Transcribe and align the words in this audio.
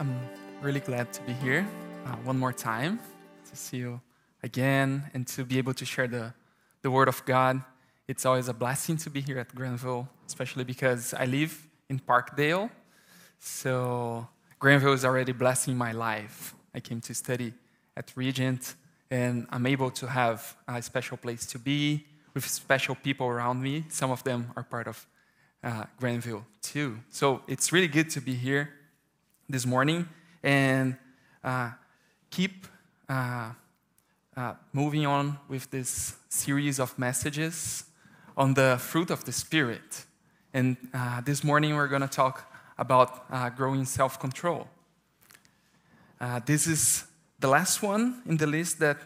I'm 0.00 0.16
really 0.62 0.78
glad 0.78 1.12
to 1.14 1.22
be 1.22 1.32
here 1.32 1.66
uh, 2.06 2.14
one 2.22 2.38
more 2.38 2.52
time, 2.52 3.00
to 3.50 3.56
see 3.56 3.78
you 3.78 4.00
again, 4.44 5.10
and 5.12 5.26
to 5.26 5.44
be 5.44 5.58
able 5.58 5.74
to 5.74 5.84
share 5.84 6.06
the, 6.06 6.32
the 6.82 6.90
Word 6.90 7.08
of 7.08 7.24
God. 7.26 7.60
It's 8.06 8.24
always 8.24 8.46
a 8.46 8.54
blessing 8.54 8.96
to 8.98 9.10
be 9.10 9.20
here 9.20 9.40
at 9.40 9.52
Granville, 9.52 10.08
especially 10.24 10.62
because 10.62 11.14
I 11.14 11.24
live 11.24 11.66
in 11.88 11.98
Parkdale. 11.98 12.70
So 13.40 14.28
Granville 14.60 14.92
is 14.92 15.04
already 15.04 15.32
blessing 15.32 15.76
my 15.76 15.90
life. 15.90 16.54
I 16.72 16.78
came 16.78 17.00
to 17.00 17.12
study 17.12 17.52
at 17.96 18.12
Regent, 18.14 18.76
and 19.10 19.48
I'm 19.50 19.66
able 19.66 19.90
to 19.90 20.06
have 20.06 20.56
a 20.68 20.80
special 20.80 21.16
place 21.16 21.44
to 21.46 21.58
be 21.58 22.06
with 22.34 22.46
special 22.46 22.94
people 22.94 23.26
around 23.26 23.60
me. 23.60 23.84
Some 23.88 24.12
of 24.12 24.22
them 24.22 24.52
are 24.54 24.62
part 24.62 24.86
of 24.86 25.04
uh, 25.64 25.86
Granville 25.98 26.46
too. 26.62 26.98
So 27.10 27.42
it's 27.48 27.72
really 27.72 27.88
good 27.88 28.10
to 28.10 28.20
be 28.20 28.34
here 28.34 28.77
this 29.48 29.64
morning 29.64 30.06
and 30.42 30.96
uh, 31.42 31.70
keep 32.30 32.66
uh, 33.08 33.52
uh, 34.36 34.54
moving 34.74 35.06
on 35.06 35.38
with 35.48 35.70
this 35.70 36.16
series 36.28 36.78
of 36.78 36.98
messages 36.98 37.84
on 38.36 38.52
the 38.54 38.76
fruit 38.78 39.10
of 39.10 39.24
the 39.24 39.32
Spirit. 39.32 40.04
And 40.52 40.76
uh, 40.92 41.22
this 41.22 41.42
morning 41.42 41.74
we're 41.74 41.88
going 41.88 42.02
to 42.02 42.08
talk 42.08 42.52
about 42.76 43.24
uh, 43.30 43.48
growing 43.48 43.86
self 43.86 44.20
control. 44.20 44.68
Uh, 46.20 46.40
this 46.44 46.66
is 46.66 47.04
the 47.40 47.48
last 47.48 47.82
one 47.82 48.20
in 48.26 48.36
the 48.36 48.46
list 48.46 48.80
that 48.80 48.98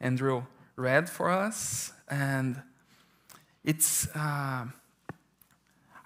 Andrew 0.00 0.44
read 0.76 1.10
for 1.10 1.28
us. 1.28 1.92
And 2.08 2.62
it's, 3.62 4.08
I 4.14 4.64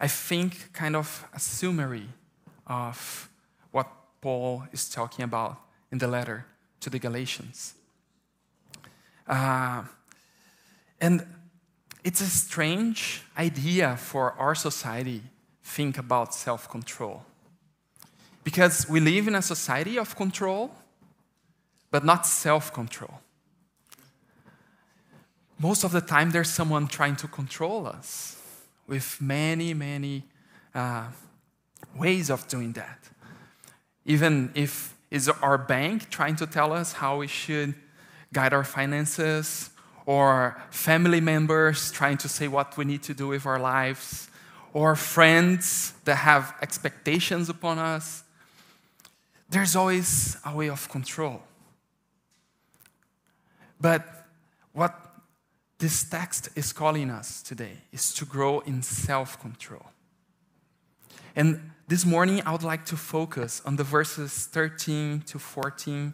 think, 0.08 0.72
kind 0.72 0.96
of 0.96 1.24
a 1.32 1.38
summary 1.38 2.08
of 2.66 3.28
Paul 4.24 4.64
is 4.72 4.88
talking 4.88 5.22
about 5.22 5.58
in 5.92 5.98
the 5.98 6.06
letter 6.06 6.46
to 6.80 6.88
the 6.88 6.98
Galatians. 6.98 7.74
Uh, 9.28 9.82
and 10.98 11.26
it's 12.02 12.22
a 12.22 12.30
strange 12.30 13.20
idea 13.36 13.98
for 13.98 14.32
our 14.38 14.54
society 14.54 15.20
think 15.62 15.98
about 15.98 16.34
self-control. 16.34 17.22
Because 18.42 18.88
we 18.88 18.98
live 18.98 19.28
in 19.28 19.34
a 19.34 19.42
society 19.42 19.98
of 19.98 20.16
control 20.16 20.70
but 21.90 22.02
not 22.02 22.26
self-control. 22.26 23.20
Most 25.58 25.84
of 25.84 25.92
the 25.92 26.00
time 26.00 26.30
there's 26.30 26.50
someone 26.50 26.88
trying 26.88 27.16
to 27.16 27.28
control 27.28 27.86
us 27.86 28.40
with 28.86 29.20
many 29.20 29.74
many 29.74 30.24
uh, 30.74 31.08
ways 31.94 32.30
of 32.30 32.48
doing 32.48 32.72
that 32.72 33.13
even 34.04 34.50
if 34.54 34.94
is 35.10 35.28
our 35.28 35.56
bank 35.56 36.10
trying 36.10 36.34
to 36.36 36.46
tell 36.46 36.72
us 36.72 36.94
how 36.94 37.18
we 37.18 37.26
should 37.28 37.74
guide 38.32 38.52
our 38.52 38.64
finances, 38.64 39.70
or 40.06 40.60
family 40.70 41.20
members 41.20 41.92
trying 41.92 42.18
to 42.18 42.28
say 42.28 42.48
what 42.48 42.76
we 42.76 42.84
need 42.84 43.02
to 43.02 43.14
do 43.14 43.28
with 43.28 43.46
our 43.46 43.58
lives, 43.58 44.28
or 44.72 44.96
friends 44.96 45.94
that 46.04 46.16
have 46.16 46.54
expectations 46.60 47.48
upon 47.48 47.78
us. 47.78 48.24
There's 49.48 49.76
always 49.76 50.36
a 50.44 50.54
way 50.54 50.68
of 50.68 50.88
control. 50.88 51.42
But 53.80 54.26
what 54.72 54.94
this 55.78 56.02
text 56.02 56.48
is 56.56 56.72
calling 56.72 57.10
us 57.10 57.42
today 57.42 57.78
is 57.92 58.12
to 58.14 58.24
grow 58.24 58.60
in 58.60 58.82
self 58.82 59.40
control. 59.40 59.86
And 61.36 61.70
this 61.94 62.04
morning, 62.04 62.42
I 62.44 62.50
would 62.50 62.64
like 62.64 62.84
to 62.86 62.96
focus 62.96 63.62
on 63.64 63.76
the 63.76 63.84
verses 63.84 64.46
13 64.46 65.20
to 65.26 65.38
14 65.38 66.12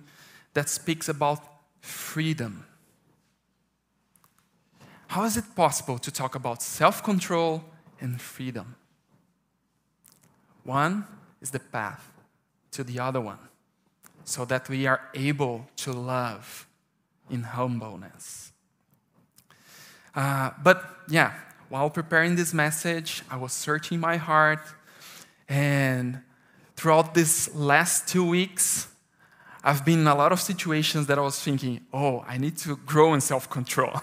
that 0.52 0.68
speaks 0.68 1.08
about 1.08 1.42
freedom. 1.80 2.66
How 5.06 5.24
is 5.24 5.38
it 5.38 5.44
possible 5.56 5.98
to 5.98 6.10
talk 6.10 6.34
about 6.34 6.60
self 6.60 7.02
control 7.02 7.64
and 7.98 8.20
freedom? 8.20 8.76
One 10.64 11.06
is 11.40 11.50
the 11.50 11.60
path 11.60 12.12
to 12.72 12.84
the 12.84 13.00
other 13.00 13.22
one, 13.22 13.48
so 14.24 14.44
that 14.44 14.68
we 14.68 14.86
are 14.86 15.00
able 15.14 15.66
to 15.76 15.92
love 15.94 16.66
in 17.30 17.42
humbleness. 17.42 18.52
Uh, 20.14 20.50
but 20.62 20.84
yeah, 21.08 21.32
while 21.70 21.88
preparing 21.88 22.36
this 22.36 22.52
message, 22.52 23.22
I 23.30 23.38
was 23.38 23.54
searching 23.54 23.98
my 23.98 24.18
heart 24.18 24.60
and 25.50 26.22
throughout 26.76 27.12
these 27.12 27.52
last 27.56 28.06
two 28.06 28.24
weeks, 28.24 28.86
I've 29.64 29.84
been 29.84 29.98
in 29.98 30.06
a 30.06 30.14
lot 30.14 30.30
of 30.30 30.40
situations 30.40 31.08
that 31.08 31.18
I 31.18 31.22
was 31.22 31.38
thinking, 31.40 31.80
oh, 31.92 32.24
I 32.26 32.38
need 32.38 32.56
to 32.58 32.76
grow 32.76 33.14
in 33.14 33.20
self 33.20 33.50
control. 33.50 34.00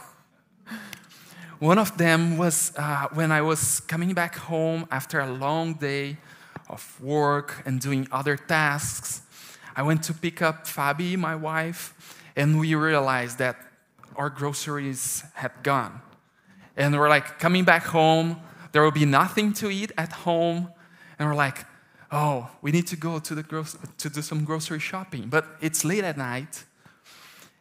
One 1.59 1.79
of 1.79 1.97
them 1.97 2.37
was 2.37 2.73
uh, 2.77 3.07
when 3.13 3.31
I 3.31 3.41
was 3.41 3.79
coming 3.79 4.13
back 4.13 4.35
home 4.35 4.87
after 4.91 5.21
a 5.21 5.31
long 5.31 5.75
day 5.75 6.17
of 6.69 7.01
work 7.01 7.63
and 7.65 7.79
doing 7.79 8.09
other 8.11 8.35
tasks. 8.35 9.21
I 9.73 9.83
went 9.83 10.03
to 10.03 10.13
pick 10.13 10.41
up 10.41 10.67
Fabi, 10.67 11.17
my 11.17 11.35
wife, 11.35 12.21
and 12.35 12.59
we 12.59 12.75
realized 12.75 13.37
that 13.37 13.55
our 14.17 14.29
groceries 14.29 15.23
had 15.33 15.51
gone. 15.63 16.01
And 16.75 16.93
we're 16.93 17.09
like 17.09 17.39
coming 17.39 17.63
back 17.63 17.85
home, 17.85 18.41
there 18.73 18.83
will 18.83 18.91
be 18.91 19.05
nothing 19.05 19.53
to 19.53 19.69
eat 19.69 19.93
at 19.97 20.11
home 20.11 20.73
and 21.17 21.27
we're 21.27 21.35
like, 21.35 21.65
oh, 22.11 22.49
we 22.61 22.71
need 22.71 22.87
to 22.87 22.95
go 22.95 23.19
to, 23.19 23.35
the 23.35 23.43
gro- 23.43 23.65
to 23.97 24.09
do 24.09 24.21
some 24.21 24.45
grocery 24.45 24.79
shopping. 24.79 25.27
But 25.29 25.45
it's 25.61 25.83
late 25.83 26.03
at 26.03 26.17
night. 26.17 26.63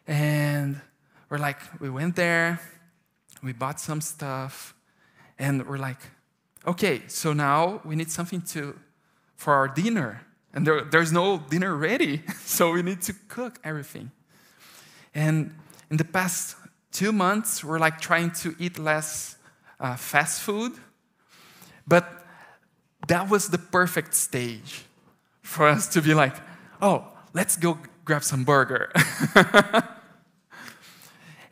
And 0.06 0.80
we're 1.28 1.38
like, 1.38 1.58
we 1.80 1.90
went 1.90 2.16
there, 2.16 2.60
we 3.42 3.52
bought 3.52 3.80
some 3.80 4.00
stuff, 4.00 4.74
and 5.38 5.66
we're 5.66 5.78
like, 5.78 6.00
okay, 6.66 7.02
so 7.08 7.32
now 7.32 7.80
we 7.84 7.96
need 7.96 8.10
something 8.10 8.40
to 8.42 8.78
for 9.36 9.52
our 9.52 9.68
dinner. 9.68 10.22
And 10.54 10.66
there, 10.66 10.82
there's 10.82 11.12
no 11.12 11.38
dinner 11.38 11.74
ready, 11.74 12.22
so 12.38 12.72
we 12.72 12.82
need 12.82 13.02
to 13.02 13.14
cook 13.28 13.58
everything. 13.62 14.10
And 15.14 15.54
in 15.90 15.96
the 15.96 16.04
past 16.04 16.56
two 16.92 17.12
months, 17.12 17.62
we're 17.62 17.78
like 17.78 18.00
trying 18.00 18.30
to 18.30 18.54
eat 18.58 18.78
less 18.78 19.36
uh, 19.78 19.96
fast 19.96 20.42
food, 20.42 20.72
but 21.86 22.25
that 23.06 23.30
was 23.30 23.48
the 23.48 23.58
perfect 23.58 24.14
stage 24.14 24.84
for 25.42 25.66
us 25.66 25.88
to 25.88 26.02
be 26.02 26.14
like, 26.14 26.34
oh, 26.82 27.04
let's 27.32 27.56
go 27.56 27.78
grab 28.04 28.24
some 28.24 28.44
burger. 28.44 28.90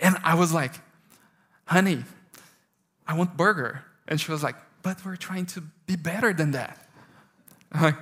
and 0.00 0.16
I 0.25 0.34
was 0.34 0.53
like, 0.53 0.72
honey, 1.66 2.04
I 3.06 3.14
want 3.14 3.37
burger. 3.37 3.84
And 4.09 4.20
she 4.20 4.31
was 4.31 4.43
like, 4.43 4.56
but 4.82 5.04
we're 5.04 5.16
trying 5.16 5.47
to 5.47 5.62
be 5.87 5.97
better 5.97 6.32
than 6.32 6.53
that. 6.53 6.88
I'm 7.72 7.82
like, 7.82 7.97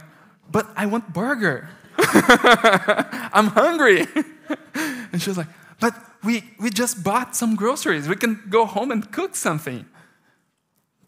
but 0.50 0.68
I 0.76 0.86
want 0.86 1.12
burger. 1.12 1.68
I'm 1.98 3.46
hungry. 3.48 4.06
and 4.74 5.20
she 5.22 5.30
was 5.30 5.38
like, 5.38 5.48
but 5.80 5.94
we, 6.22 6.44
we 6.60 6.70
just 6.70 7.02
bought 7.02 7.34
some 7.34 7.56
groceries. 7.56 8.08
We 8.08 8.16
can 8.16 8.42
go 8.48 8.66
home 8.66 8.90
and 8.90 9.10
cook 9.10 9.34
something. 9.34 9.86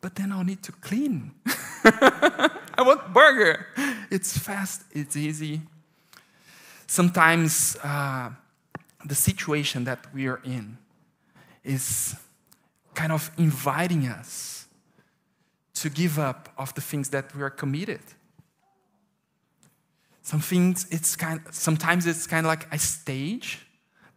But 0.05 0.17
then 0.17 0.33
I'll 0.33 0.45
need 0.45 0.63
to 0.65 0.73
clean. 0.73 1.33
I 1.87 2.83
want 2.83 3.15
burger. 3.15 3.69
It's 4.11 4.37
fast, 4.37 4.83
it's 4.93 5.17
easy. 5.17 5.63
Sometimes 6.87 7.75
uh, 7.83 8.29
the 9.03 9.15
situation 9.15 9.85
that 9.85 10.13
we 10.13 10.27
are 10.27 10.43
in 10.45 10.77
is 11.65 12.15
kind 12.93 13.13
of 13.13 13.31
inviting 13.39 14.07
us 14.07 14.67
to 15.77 15.89
give 15.89 16.19
up 16.19 16.51
of 16.59 16.75
the 16.75 16.83
things 16.83 17.09
that 17.09 17.35
we 17.35 17.43
are 17.43 17.49
committed. 17.49 18.03
Some 20.21 20.41
things, 20.41 20.87
it's 20.91 21.17
kind, 21.17 21.41
sometimes 21.51 22.07
it's 22.07 22.27
kind 22.27 22.45
of 22.45 22.51
like 22.51 22.71
a 22.71 22.79
stage 22.79 23.67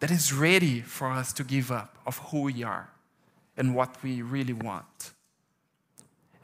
that 0.01 0.11
is 0.11 0.33
ready 0.33 0.81
for 0.81 1.09
us 1.09 1.31
to 1.31 1.45
give 1.45 1.71
up 1.71 1.97
of 2.05 2.17
who 2.17 2.41
we 2.41 2.61
are 2.61 2.89
and 3.55 3.73
what 3.73 4.03
we 4.03 4.21
really 4.21 4.51
want. 4.51 5.13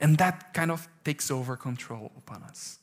And 0.03 0.17
that 0.17 0.53
kind 0.53 0.69
of 0.69 0.85
takes 1.05 1.31
over 1.31 1.55
control 1.55 2.11
upon 2.17 2.43
us. 2.43 2.77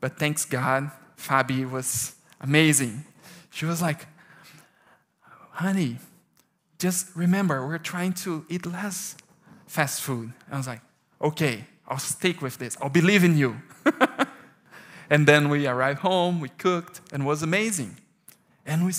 But 0.00 0.20
thanks 0.20 0.44
God, 0.44 0.92
Fabi 1.18 1.68
was 1.68 2.14
amazing. 2.40 3.04
She 3.50 3.66
was 3.66 3.82
like, 3.82 4.06
honey, 5.50 5.98
just 6.78 7.08
remember, 7.16 7.66
we're 7.66 7.76
trying 7.78 8.12
to 8.24 8.46
eat 8.48 8.64
less 8.66 9.16
fast 9.66 10.00
food. 10.00 10.32
I 10.48 10.56
was 10.58 10.68
like, 10.68 10.80
okay, 11.20 11.64
I'll 11.88 11.98
stick 11.98 12.40
with 12.40 12.56
this. 12.56 12.76
I'll 12.80 12.88
believe 12.88 13.24
in 13.24 13.36
you. 13.36 13.56
and 15.10 15.26
then 15.26 15.48
we 15.48 15.66
arrived 15.66 16.00
home, 16.02 16.38
we 16.38 16.50
cooked, 16.50 17.00
and 17.12 17.24
it 17.24 17.26
was 17.26 17.42
amazing. 17.42 17.96
And 18.64 18.86
we, 18.86 18.92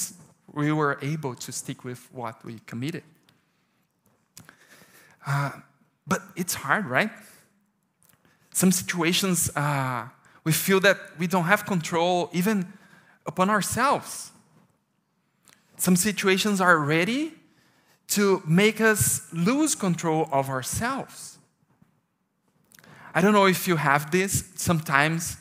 we 0.52 0.74
were 0.74 1.00
able 1.02 1.36
to 1.36 1.54
stick 1.54 1.86
with 1.86 2.06
what 2.12 2.44
we 2.44 2.60
committed. 2.66 3.04
Uh, 5.25 5.52
but 6.05 6.21
it's 6.35 6.53
hard, 6.53 6.85
right? 6.85 7.11
Some 8.51 8.71
situations 8.71 9.50
uh, 9.55 10.07
we 10.44 10.51
feel 10.51 10.79
that 10.81 10.97
we 11.17 11.27
don't 11.27 11.45
have 11.45 11.65
control 11.65 12.29
even 12.33 12.71
upon 13.25 13.50
ourselves. 13.50 14.31
Some 15.77 15.95
situations 15.95 16.61
are 16.61 16.77
ready 16.77 17.33
to 18.09 18.44
make 18.45 18.79
us 18.79 19.27
lose 19.33 19.75
control 19.75 20.29
of 20.31 20.50
ourselves. 20.50 21.38
I 23.15 23.21
don't 23.21 23.33
know 23.33 23.45
if 23.45 23.67
you 23.67 23.75
have 23.77 24.11
this. 24.11 24.51
Sometimes 24.55 25.38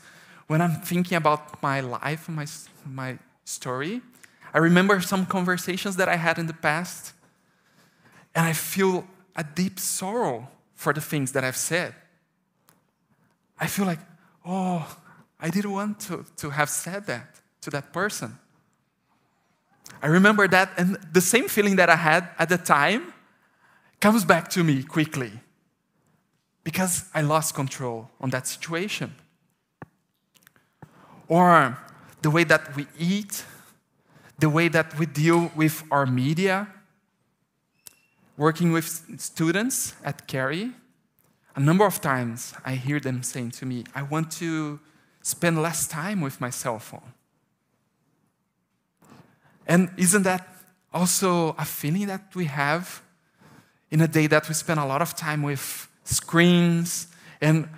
when 0.47 0.61
I'm 0.61 0.81
thinking 0.81 1.17
about 1.17 1.61
my 1.61 1.81
life, 1.81 2.29
my, 2.29 2.45
my 2.85 3.17
story, 3.45 4.01
I 4.53 4.59
remember 4.59 5.01
some 5.01 5.25
conversations 5.25 5.95
that 5.97 6.07
I 6.07 6.15
had 6.15 6.37
in 6.37 6.47
the 6.47 6.53
past, 6.53 7.13
and 8.35 8.45
I 8.45 8.53
feel 8.53 9.05
a 9.35 9.43
deep 9.43 9.79
sorrow 9.79 10.49
for 10.73 10.93
the 10.93 11.01
things 11.01 11.31
that 11.31 11.43
I've 11.43 11.57
said. 11.57 11.93
I 13.59 13.67
feel 13.67 13.85
like, 13.85 13.99
oh, 14.45 14.97
I 15.39 15.49
didn't 15.49 15.71
want 15.71 15.99
to, 16.01 16.25
to 16.37 16.49
have 16.49 16.69
said 16.69 17.05
that 17.07 17.39
to 17.61 17.69
that 17.71 17.93
person. 17.93 18.37
I 20.01 20.07
remember 20.07 20.47
that, 20.47 20.71
and 20.77 20.97
the 21.11 21.21
same 21.21 21.47
feeling 21.47 21.77
that 21.77 21.89
I 21.89 21.95
had 21.95 22.29
at 22.37 22.49
the 22.49 22.57
time 22.57 23.13
comes 23.99 24.25
back 24.25 24.49
to 24.49 24.63
me 24.63 24.83
quickly 24.83 25.31
because 26.63 27.05
I 27.13 27.21
lost 27.21 27.55
control 27.55 28.09
on 28.19 28.29
that 28.31 28.47
situation. 28.47 29.15
Or 31.27 31.77
the 32.21 32.29
way 32.29 32.43
that 32.43 32.75
we 32.75 32.87
eat, 32.97 33.45
the 34.39 34.49
way 34.49 34.67
that 34.67 34.97
we 34.97 35.05
deal 35.05 35.51
with 35.55 35.83
our 35.91 36.05
media. 36.05 36.67
Working 38.37 38.71
with 38.71 39.19
students 39.19 39.93
at 40.03 40.27
Carey, 40.27 40.71
a 41.55 41.59
number 41.59 41.85
of 41.85 42.01
times 42.01 42.53
I 42.65 42.75
hear 42.75 42.99
them 42.99 43.21
saying 43.21 43.51
to 43.51 43.65
me, 43.65 43.83
I 43.93 44.01
want 44.01 44.31
to 44.33 44.79
spend 45.21 45.61
less 45.61 45.87
time 45.87 46.19
with 46.21 46.41
my 46.41 46.49
cell 46.49 46.79
phone. 46.79 47.13
And 49.67 49.89
isn't 49.97 50.23
that 50.23 50.47
also 50.93 51.55
a 51.57 51.65
feeling 51.65 52.07
that 52.07 52.35
we 52.35 52.45
have 52.45 53.01
in 53.91 54.01
a 54.01 54.07
day 54.07 54.27
that 54.27 54.47
we 54.49 54.55
spend 54.55 54.79
a 54.79 54.85
lot 54.85 55.01
of 55.01 55.15
time 55.15 55.43
with 55.43 55.87
screens 56.03 57.07
and 57.39 57.69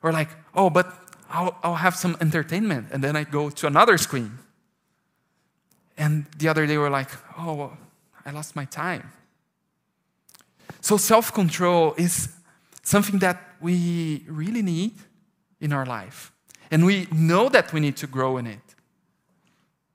we're 0.00 0.12
like, 0.12 0.28
oh, 0.54 0.70
but 0.70 0.86
I'll, 1.30 1.56
I'll 1.62 1.74
have 1.74 1.96
some 1.96 2.16
entertainment. 2.20 2.88
And 2.92 3.02
then 3.02 3.16
I 3.16 3.24
go 3.24 3.50
to 3.50 3.66
another 3.66 3.98
screen. 3.98 4.38
And 5.96 6.26
the 6.38 6.48
other 6.48 6.66
day 6.66 6.78
we're 6.78 6.90
like, 6.90 7.10
oh, 7.38 7.72
I 8.24 8.30
lost 8.30 8.54
my 8.54 8.64
time. 8.66 9.10
So 10.84 10.98
self 10.98 11.32
control 11.32 11.94
is 11.96 12.28
something 12.82 13.18
that 13.20 13.40
we 13.58 14.22
really 14.28 14.60
need 14.60 14.92
in 15.58 15.72
our 15.72 15.86
life. 15.86 16.30
And 16.70 16.84
we 16.84 17.08
know 17.10 17.48
that 17.48 17.72
we 17.72 17.80
need 17.80 17.96
to 17.96 18.06
grow 18.06 18.36
in 18.36 18.46
it. 18.46 18.60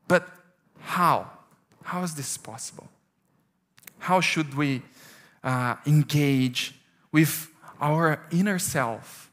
But 0.08 0.28
how? 0.80 1.30
How 1.84 2.02
is 2.02 2.16
this 2.16 2.38
possible? 2.38 2.90
How 4.00 4.20
should 4.20 4.56
we 4.56 4.82
uh, 5.44 5.76
engage 5.86 6.74
with 7.12 7.52
our 7.80 8.26
inner 8.32 8.58
self 8.58 9.30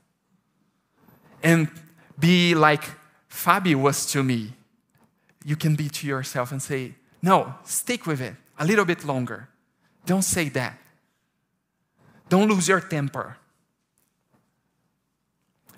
and 1.42 1.70
be 2.18 2.54
like 2.54 2.84
Fabi 3.30 3.74
was 3.74 4.04
to 4.12 4.22
me? 4.22 4.52
You 5.42 5.56
can 5.56 5.74
be 5.74 5.88
to 5.88 6.06
yourself 6.06 6.52
and 6.52 6.60
say, 6.60 6.96
No, 7.22 7.54
stick 7.64 8.04
with 8.04 8.20
it 8.20 8.34
a 8.58 8.66
little 8.66 8.84
bit 8.84 9.06
longer. 9.06 9.48
Don't 10.04 10.20
say 10.20 10.50
that. 10.50 10.80
Don't 12.28 12.48
lose 12.48 12.68
your 12.68 12.80
temper. 12.80 13.36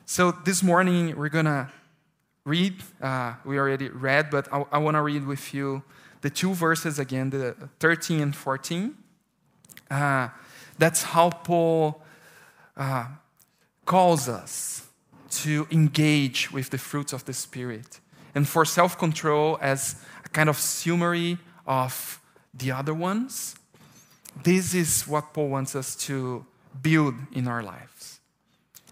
So 0.06 0.31
this 0.31 0.62
morning 0.62 1.15
we're 1.17 1.29
gonna 1.29 1.71
read. 2.45 2.83
Uh, 3.00 3.35
we 3.45 3.59
already 3.59 3.91
read, 3.91 4.31
but 4.31 4.50
I, 4.53 4.65
I 4.73 4.79
want 4.79 4.97
to 4.97 5.03
read 5.03 5.27
with 5.27 5.53
you 5.53 5.83
the 6.23 6.31
two 6.31 6.55
verses 6.55 6.99
again, 6.99 7.31
the 7.31 7.55
13 7.79 8.21
and 8.21 8.35
14. 8.35 8.97
Uh, 9.91 10.29
that's 10.79 11.03
how 11.03 11.31
Paul 11.31 12.03
uh, 12.77 13.06
calls 13.85 14.29
us 14.29 14.89
to 15.31 15.67
engage 15.71 16.50
with 16.50 16.71
the 16.71 16.79
fruits 16.79 17.12
of 17.12 17.25
the 17.27 17.35
Spirit. 17.35 18.00
And 18.35 18.49
for 18.49 18.65
self 18.65 18.97
control, 18.99 19.59
as 19.61 20.03
a 20.25 20.29
kind 20.29 20.49
of 20.49 20.56
summary 20.56 21.39
of 21.67 22.21
the 22.55 22.71
other 22.71 22.95
ones, 22.95 23.56
this 24.43 24.75
is 24.75 25.06
what 25.06 25.32
Paul 25.32 25.49
wants 25.49 25.75
us 25.75 25.94
to 26.06 26.44
build 26.81 27.14
in 27.32 27.49
our 27.49 27.62
lives. 27.62 28.20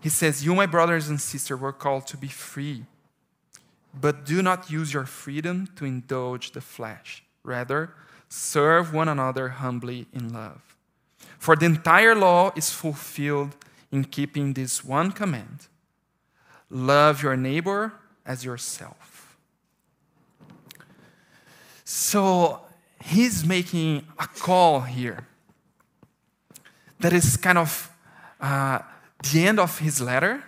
He 0.00 0.08
says, 0.08 0.44
You, 0.44 0.54
my 0.54 0.66
brothers 0.66 1.08
and 1.08 1.20
sisters, 1.20 1.58
were 1.60 1.72
called 1.72 2.06
to 2.08 2.16
be 2.16 2.28
free 2.28 2.84
but 4.00 4.24
do 4.24 4.42
not 4.42 4.70
use 4.70 4.92
your 4.92 5.06
freedom 5.06 5.68
to 5.76 5.84
indulge 5.84 6.52
the 6.52 6.60
flesh. 6.60 7.24
Rather, 7.42 7.92
serve 8.28 8.92
one 8.92 9.08
another 9.08 9.48
humbly 9.48 10.06
in 10.12 10.32
love. 10.32 10.76
For 11.38 11.56
the 11.56 11.66
entire 11.66 12.14
law 12.14 12.52
is 12.56 12.70
fulfilled 12.70 13.56
in 13.90 14.04
keeping 14.04 14.52
this 14.52 14.84
one 14.84 15.12
command 15.12 15.68
love 16.68 17.22
your 17.22 17.36
neighbor 17.36 17.92
as 18.26 18.44
yourself. 18.44 19.36
So 21.84 22.62
he's 23.04 23.44
making 23.44 24.04
a 24.18 24.26
call 24.26 24.80
here 24.80 25.28
that 27.00 27.12
is 27.12 27.36
kind 27.36 27.58
of 27.58 27.90
uh, 28.40 28.78
the 29.32 29.46
end 29.46 29.58
of 29.58 29.78
his 29.78 30.00
letter, 30.00 30.42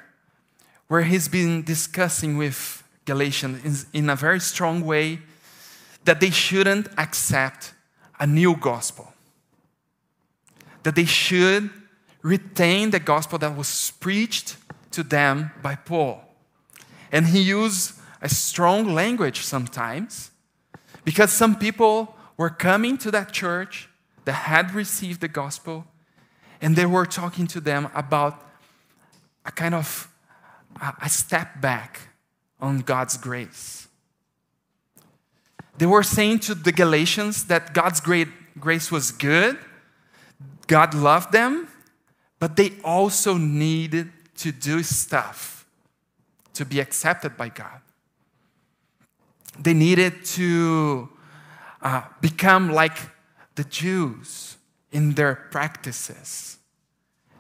where 0.89 1.03
he's 1.03 1.29
been 1.29 1.63
discussing 1.63 2.37
with 2.37 2.83
Galatians 3.05 3.87
in 3.93 4.11
a 4.11 4.17
very 4.17 4.41
strong 4.41 4.85
way 4.85 5.21
that 6.05 6.21
they 6.21 6.31
shouldn't 6.31 6.89
accept 6.97 7.73
a 8.19 8.27
new 8.27 8.57
gospel. 8.57 9.13
That 10.83 10.95
they 10.95 11.05
should 11.05 11.71
retain 12.23 12.91
the 12.91 13.01
gospel 13.01 13.39
that 13.39 13.57
was 13.57 13.93
preached 14.01 14.57
to 14.93 15.03
them 15.03 15.51
by 15.63 15.75
Paul. 15.75 16.25
And 17.13 17.27
he 17.27 17.41
used 17.41 17.95
a 18.21 18.29
strong 18.29 18.95
language 18.95 19.41
sometimes 19.43 20.31
because 21.05 21.33
some 21.33 21.57
people 21.57 22.15
were 22.37 22.51
coming 22.51 22.99
to 22.99 23.11
that 23.11 23.33
church 23.33 23.89
that 24.25 24.33
had 24.33 24.75
received 24.75 25.21
the 25.21 25.29
gospel 25.29 25.87
and 26.61 26.77
they 26.77 26.87
were 26.87 27.07
talking 27.07 27.47
to 27.49 27.61
them 27.61 27.89
about 27.95 28.45
a 29.45 29.53
kind 29.53 29.75
of 29.75 30.09
a 31.03 31.09
step 31.09 31.61
back 31.61 32.01
on 32.61 32.81
God's 32.81 33.17
grace. 33.17 33.89
They 35.79 35.87
were 35.87 36.03
saying 36.03 36.41
to 36.41 36.55
the 36.55 36.73
Galatians 36.73 37.45
that 37.45 37.73
God's 37.73 38.01
great 38.01 38.29
grace 38.59 38.91
was 38.91 39.13
good, 39.13 39.57
God 40.67 40.93
loved 40.93 41.33
them, 41.33 41.69
but 42.39 42.57
they 42.57 42.73
also 42.85 43.37
needed 43.37 44.11
to 44.37 44.53
do 44.53 44.83
stuff 44.83 45.67
to 46.55 46.65
be 46.65 46.81
accepted 46.81 47.37
by 47.37 47.49
God. 47.49 47.81
They 49.59 49.75
needed 49.75 50.25
to 50.37 51.09
uh, 51.81 52.03
become 52.21 52.71
like 52.71 52.97
the 53.55 53.65
Jews 53.65 54.58
in 54.93 55.15
their 55.15 55.35
practices. 55.51 56.59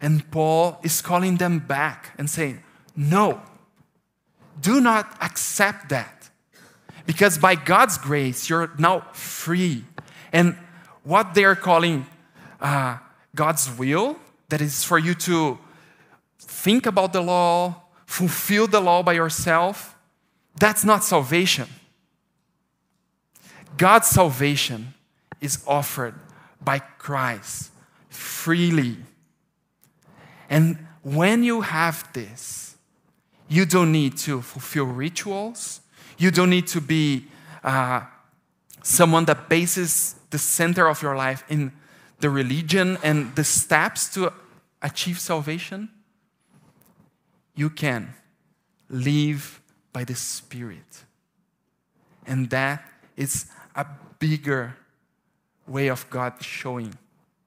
And 0.00 0.30
Paul 0.30 0.78
is 0.82 1.00
calling 1.00 1.36
them 1.36 1.58
back 1.58 2.14
and 2.18 2.28
saying, 2.30 2.62
No, 2.96 3.42
do 4.60 4.80
not 4.80 5.16
accept 5.20 5.88
that. 5.88 6.30
Because 7.06 7.38
by 7.38 7.54
God's 7.54 7.96
grace, 7.96 8.48
you're 8.48 8.70
now 8.78 9.00
free. 9.12 9.84
And 10.32 10.56
what 11.04 11.34
they're 11.34 11.56
calling 11.56 12.06
uh, 12.60 12.98
God's 13.34 13.70
will, 13.78 14.16
that 14.50 14.60
is 14.60 14.84
for 14.84 14.98
you 14.98 15.14
to 15.14 15.58
think 16.38 16.86
about 16.86 17.12
the 17.12 17.22
law, 17.22 17.82
fulfill 18.06 18.66
the 18.66 18.80
law 18.80 19.02
by 19.02 19.14
yourself, 19.14 19.96
that's 20.58 20.84
not 20.84 21.02
salvation. 21.02 21.68
God's 23.76 24.08
salvation 24.08 24.94
is 25.40 25.62
offered 25.66 26.14
by 26.60 26.78
Christ 26.78 27.70
freely. 28.08 28.96
And 30.50 30.86
when 31.02 31.42
you 31.42 31.60
have 31.60 32.10
this, 32.12 32.76
you 33.48 33.64
don't 33.64 33.92
need 33.92 34.16
to 34.18 34.42
fulfill 34.42 34.86
rituals. 34.86 35.80
You 36.18 36.30
don't 36.30 36.50
need 36.50 36.66
to 36.68 36.80
be 36.80 37.26
uh, 37.62 38.02
someone 38.82 39.24
that 39.26 39.48
bases 39.48 40.16
the 40.30 40.38
center 40.38 40.88
of 40.88 41.02
your 41.02 41.16
life 41.16 41.44
in 41.48 41.72
the 42.20 42.30
religion 42.30 42.98
and 43.02 43.34
the 43.36 43.44
steps 43.44 44.12
to 44.14 44.32
achieve 44.82 45.18
salvation. 45.18 45.88
You 47.54 47.70
can 47.70 48.14
live 48.88 49.60
by 49.92 50.04
the 50.04 50.14
Spirit. 50.14 51.04
And 52.26 52.50
that 52.50 52.84
is 53.16 53.46
a 53.74 53.86
bigger 54.18 54.76
way 55.68 55.88
of 55.88 56.08
God 56.10 56.34
showing 56.40 56.94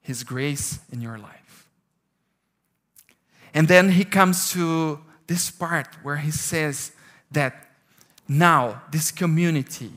His 0.00 0.24
grace 0.24 0.78
in 0.92 1.00
your 1.00 1.18
life. 1.18 1.68
And 3.54 3.68
then 3.68 3.90
He 3.90 4.04
comes 4.04 4.52
to 4.52 5.00
this 5.26 5.50
part 5.50 5.88
where 6.02 6.16
he 6.16 6.30
says 6.30 6.92
that 7.30 7.68
now 8.28 8.82
this 8.90 9.10
community 9.10 9.90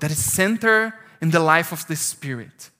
that 0.00 0.10
is 0.10 0.22
centered 0.22 0.92
in 1.20 1.30
the 1.30 1.40
life 1.40 1.72
of 1.72 1.86
the 1.86 1.96
Spirit 1.96 2.70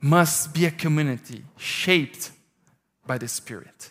must 0.00 0.52
be 0.52 0.66
a 0.66 0.70
community 0.70 1.42
shaped 1.56 2.32
by 3.06 3.16
the 3.16 3.28
Spirit. 3.28 3.90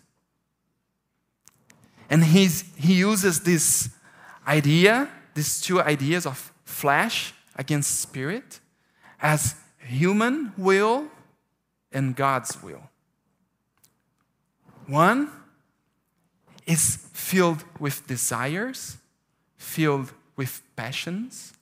And 2.09 2.23
he's, 2.23 2.63
he 2.77 2.93
uses 2.93 3.41
this 3.41 3.89
idea, 4.47 5.09
these 5.33 5.61
two 5.61 5.81
ideas 5.81 6.27
of 6.27 6.53
flesh 6.63 7.33
against 7.55 7.99
spirit, 8.01 8.59
as 9.19 9.55
human 9.85 10.53
will 10.57 11.07
and 11.91 12.15
God's 12.15 12.61
will. 12.61 12.89
One 14.87 15.29
is 16.65 16.97
filled 17.13 17.63
with 17.79 18.07
desires, 18.07 18.97
filled 19.57 20.13
with 20.35 20.61
passions, 20.75 21.53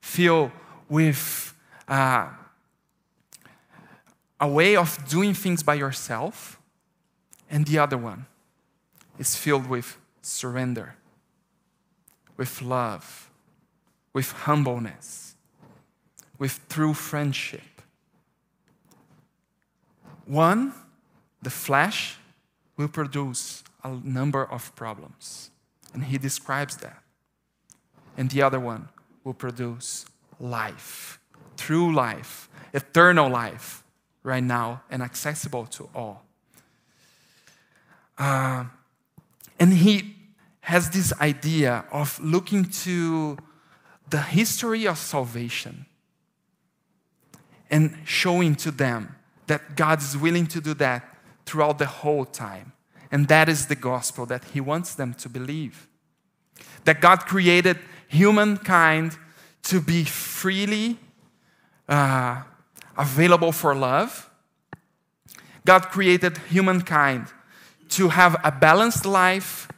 filled 0.00 0.50
with 0.88 1.54
uh, 1.88 2.28
a 4.40 4.48
way 4.48 4.76
of 4.76 5.08
doing 5.08 5.34
things 5.34 5.62
by 5.62 5.74
yourself, 5.74 6.60
and 7.50 7.66
the 7.66 7.78
other 7.78 7.98
one 7.98 8.26
is 9.18 9.34
filled 9.34 9.66
with 9.68 9.96
surrender, 10.22 10.94
with 12.36 12.62
love, 12.62 13.30
with 14.12 14.30
humbleness, 14.32 15.27
with 16.38 16.60
true 16.68 16.94
friendship. 16.94 17.62
One, 20.26 20.72
the 21.42 21.50
flesh, 21.50 22.16
will 22.76 22.88
produce 22.88 23.64
a 23.82 23.90
number 24.04 24.44
of 24.44 24.74
problems, 24.76 25.50
and 25.92 26.04
he 26.04 26.18
describes 26.18 26.76
that. 26.78 27.02
And 28.16 28.30
the 28.30 28.42
other 28.42 28.60
one 28.60 28.88
will 29.24 29.34
produce 29.34 30.06
life, 30.38 31.18
true 31.56 31.92
life, 31.92 32.48
eternal 32.72 33.28
life, 33.28 33.82
right 34.22 34.42
now 34.42 34.82
and 34.90 35.02
accessible 35.02 35.66
to 35.66 35.88
all. 35.94 36.24
Uh, 38.16 38.64
and 39.58 39.72
he 39.72 40.16
has 40.60 40.90
this 40.90 41.12
idea 41.20 41.84
of 41.90 42.20
looking 42.20 42.64
to 42.64 43.38
the 44.10 44.20
history 44.20 44.86
of 44.86 44.98
salvation 44.98 45.86
and 47.70 47.96
showing 48.04 48.54
to 48.56 48.70
them 48.70 49.14
that 49.46 49.76
God 49.76 50.00
is 50.00 50.16
willing 50.16 50.46
to 50.48 50.60
do 50.60 50.74
that 50.74 51.16
throughout 51.46 51.78
the 51.78 51.86
whole 51.86 52.24
time. 52.24 52.72
And 53.10 53.28
that 53.28 53.48
is 53.48 53.66
the 53.66 53.74
gospel 53.74 54.26
that 54.26 54.44
he 54.52 54.60
wants 54.60 54.94
them 54.94 55.14
to 55.14 55.28
believe. 55.28 55.88
That 56.84 57.00
God 57.00 57.20
created 57.26 57.78
humankind 58.08 59.16
to 59.64 59.80
be 59.80 60.04
freely 60.04 60.98
uh, 61.88 62.42
available 62.96 63.52
for 63.52 63.74
love. 63.74 64.30
God 65.64 65.88
created 65.88 66.38
humankind 66.48 67.26
to 67.90 68.08
have 68.08 68.40
a 68.42 68.50
balanced 68.50 69.04
life, 69.04 69.68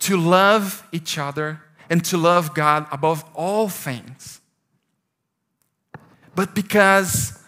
to 0.00 0.16
love 0.16 0.86
each 0.92 1.18
other, 1.18 1.60
and 1.88 2.04
to 2.04 2.16
love 2.16 2.54
God 2.54 2.86
above 2.90 3.24
all 3.34 3.68
things. 3.68 4.41
But 6.34 6.54
because 6.54 7.38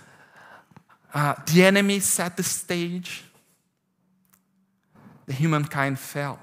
uh, 1.13 1.35
the 1.53 1.65
enemy 1.65 2.01
set 2.01 2.37
the 2.37 2.43
stage, 2.43 3.25
the 5.27 5.33
humankind 5.33 5.99
fell 5.99 6.39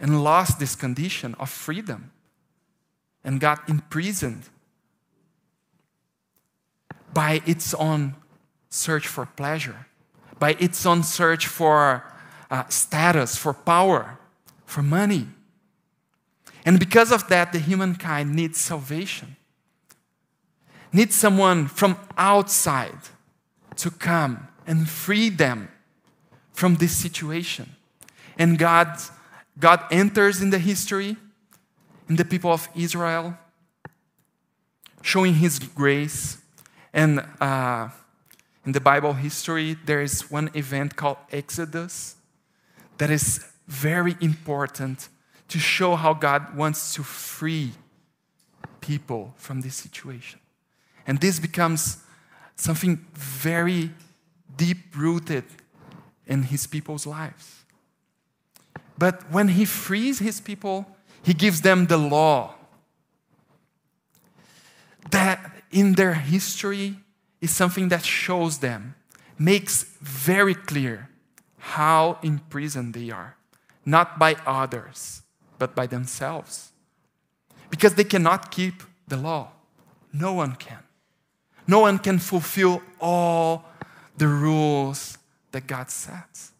and 0.00 0.24
lost 0.24 0.58
this 0.58 0.74
condition 0.74 1.34
of 1.38 1.50
freedom 1.50 2.10
and 3.22 3.40
got 3.40 3.68
imprisoned 3.68 4.44
by 7.12 7.42
its 7.46 7.74
own 7.74 8.14
search 8.70 9.06
for 9.06 9.26
pleasure 9.26 9.86
by 10.38 10.56
its 10.58 10.84
own 10.84 11.02
search 11.02 11.46
for 11.46 12.04
uh, 12.50 12.64
status, 12.68 13.36
for 13.36 13.54
power, 13.54 14.18
for 14.66 14.82
money. 14.82 15.26
And 16.66 16.78
because 16.78 17.12
of 17.12 17.28
that, 17.28 17.52
the 17.52 17.58
humankind 17.58 18.34
needs 18.34 18.58
salvation, 18.58 19.36
needs 20.94 21.16
someone 21.16 21.66
from 21.66 21.96
outside 22.16 22.98
to 23.76 23.90
come 23.90 24.46
and 24.64 24.88
free 24.88 25.28
them 25.28 25.68
from 26.52 26.76
this 26.76 26.96
situation. 26.96 27.74
And 28.38 28.56
God, 28.56 28.96
God 29.58 29.84
enters 29.90 30.40
in 30.40 30.50
the 30.50 30.58
history, 30.60 31.16
in 32.08 32.16
the 32.16 32.24
people 32.24 32.52
of 32.52 32.68
Israel, 32.76 33.36
showing 35.02 35.34
His 35.34 35.58
grace 35.58 36.38
and 36.92 37.26
uh, 37.40 37.88
in 38.64 38.72
the 38.72 38.80
Bible 38.80 39.14
history, 39.14 39.76
there 39.84 40.00
is 40.00 40.30
one 40.30 40.48
event 40.54 40.94
called 40.94 41.18
Exodus 41.32 42.14
that 42.98 43.10
is 43.10 43.44
very 43.66 44.16
important 44.20 45.08
to 45.48 45.58
show 45.58 45.96
how 45.96 46.14
God 46.14 46.56
wants 46.56 46.94
to 46.94 47.02
free 47.02 47.72
people 48.80 49.34
from 49.36 49.60
this 49.60 49.74
situation. 49.74 50.40
And 51.06 51.20
this 51.20 51.38
becomes 51.38 51.98
something 52.56 53.04
very 53.14 53.90
deep 54.56 54.96
rooted 54.96 55.44
in 56.26 56.44
his 56.44 56.66
people's 56.66 57.06
lives. 57.06 57.64
But 58.96 59.30
when 59.30 59.48
he 59.48 59.64
frees 59.64 60.18
his 60.20 60.40
people, 60.40 60.86
he 61.22 61.34
gives 61.34 61.62
them 61.62 61.86
the 61.86 61.98
law 61.98 62.54
that 65.10 65.62
in 65.70 65.94
their 65.94 66.14
history 66.14 66.96
is 67.40 67.50
something 67.50 67.88
that 67.88 68.04
shows 68.04 68.58
them, 68.58 68.94
makes 69.38 69.84
very 70.00 70.54
clear 70.54 71.10
how 71.58 72.18
imprisoned 72.22 72.94
they 72.94 73.10
are, 73.10 73.36
not 73.84 74.18
by 74.18 74.36
others, 74.46 75.22
but 75.58 75.74
by 75.74 75.86
themselves. 75.86 76.72
Because 77.70 77.94
they 77.94 78.04
cannot 78.04 78.50
keep 78.50 78.82
the 79.08 79.16
law. 79.16 79.50
No 80.12 80.32
one 80.32 80.54
can. 80.54 80.82
No 81.66 81.80
one 81.80 81.98
can 81.98 82.18
fulfill 82.18 82.82
all 83.00 83.64
the 84.16 84.28
rules 84.28 85.18
that 85.52 85.66
God 85.66 85.90
sets. 85.90 86.52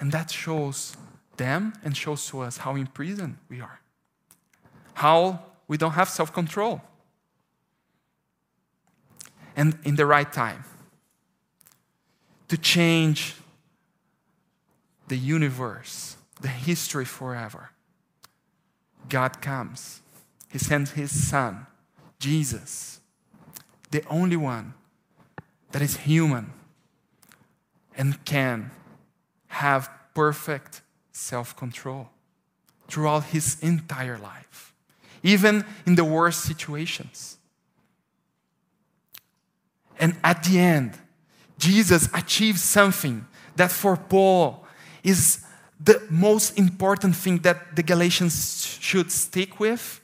And 0.00 0.10
that 0.12 0.30
shows 0.30 0.96
them 1.36 1.74
and 1.84 1.96
shows 1.96 2.26
to 2.28 2.40
us 2.40 2.58
how 2.58 2.76
imprisoned 2.76 3.38
we 3.48 3.60
are, 3.60 3.80
how 4.94 5.40
we 5.68 5.76
don't 5.76 5.92
have 5.92 6.08
self 6.08 6.32
control 6.32 6.80
and 9.56 9.78
in 9.84 9.96
the 9.96 10.06
right 10.06 10.32
time 10.32 10.64
to 12.48 12.56
change 12.56 13.34
the 15.08 15.16
universe, 15.16 16.16
the 16.40 16.48
history 16.48 17.04
forever. 17.04 17.70
God 19.08 19.40
comes. 19.40 20.00
He 20.50 20.58
sends 20.58 20.92
His 20.92 21.10
Son, 21.10 21.66
Jesus, 22.18 23.00
the 23.92 24.02
only 24.08 24.36
one 24.36 24.74
that 25.70 25.82
is 25.82 25.98
human 25.98 26.52
and 27.96 28.22
can 28.24 28.70
have 29.48 29.88
perfect 30.14 30.80
self 31.12 31.54
control 31.56 32.08
throughout 32.88 33.24
His 33.24 33.60
entire 33.60 34.18
life, 34.18 34.74
even 35.22 35.64
in 35.86 35.94
the 35.94 36.04
worst 36.04 36.40
situations. 36.40 37.36
And 39.98 40.16
at 40.24 40.42
the 40.44 40.58
end, 40.58 40.98
Jesus 41.58 42.08
achieves 42.12 42.62
something 42.62 43.26
that 43.56 43.70
for 43.70 43.96
Paul 43.96 44.66
is 45.04 45.44
the 45.78 46.02
most 46.10 46.58
important 46.58 47.14
thing 47.14 47.38
that 47.38 47.76
the 47.76 47.82
Galatians 47.82 48.78
should 48.80 49.12
stick 49.12 49.60
with 49.60 50.00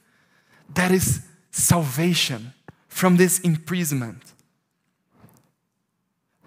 that 0.74 0.90
is 0.90 1.22
salvation 1.50 2.52
from 2.98 3.16
this 3.16 3.38
imprisonment 3.38 4.20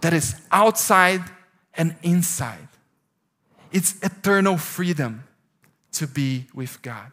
that 0.01 0.12
is 0.12 0.36
outside 0.51 1.22
and 1.75 1.96
inside. 2.03 2.67
It's 3.72 3.98
eternal 4.03 4.58
freedom 4.58 5.24
to 5.93 6.08
be 6.08 6.48
with 6.53 6.81
God. 6.81 7.10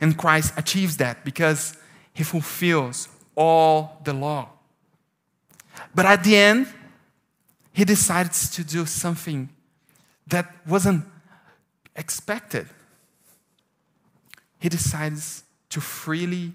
And 0.00 0.18
Christ 0.18 0.54
achieves 0.56 0.96
that 0.96 1.24
because 1.24 1.76
he 2.12 2.24
fulfills 2.24 3.08
all 3.36 4.00
the 4.02 4.12
law. 4.12 4.48
But 5.94 6.06
at 6.06 6.24
the 6.24 6.34
end, 6.34 6.66
he 7.72 7.84
decides 7.84 8.50
to 8.56 8.64
do 8.64 8.86
something 8.86 9.48
that 10.26 10.52
wasn't 10.66 11.04
expected. 11.94 12.66
He 14.58 14.68
decides 14.68 15.44
to 15.70 15.80
freely 15.80 16.54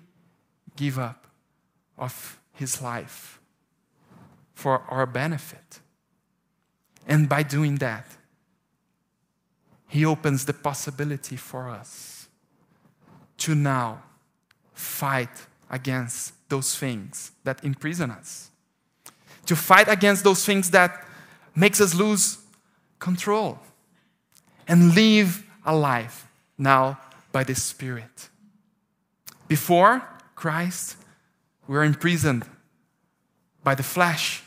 give 0.78 0.98
up 0.98 1.28
of 1.98 2.40
his 2.54 2.82
life 2.82 3.40
for 4.54 4.82
our 4.90 5.06
benefit. 5.06 5.80
And 7.08 7.30
by 7.30 7.44
doing 7.44 7.76
that, 7.76 8.06
He 9.88 10.04
opens 10.04 10.46
the 10.46 10.54
possibility 10.54 11.38
for 11.38 11.70
us 11.70 12.28
to 13.38 13.54
now 13.54 14.02
fight 14.74 15.48
against 15.70 16.34
those 16.50 16.76
things 16.76 17.32
that 17.44 17.64
imprison 17.64 18.12
us. 18.12 18.50
To 19.46 19.56
fight 19.56 19.88
against 19.88 20.24
those 20.24 20.44
things 20.44 20.72
that 20.72 21.06
makes 21.56 21.80
us 21.80 21.94
lose 21.94 22.40
control 23.00 23.60
and 24.68 24.96
live 24.96 25.44
a 25.66 25.76
life 25.76 26.28
now 26.58 27.00
by 27.32 27.44
the 27.44 27.56
Spirit. 27.56 28.30
Before 29.48 30.04
Christ, 30.38 30.98
we 31.68 31.76
are 31.76 31.84
imprisoned 31.84 32.46
by 33.64 33.74
the 33.74 33.82
flesh. 33.82 34.44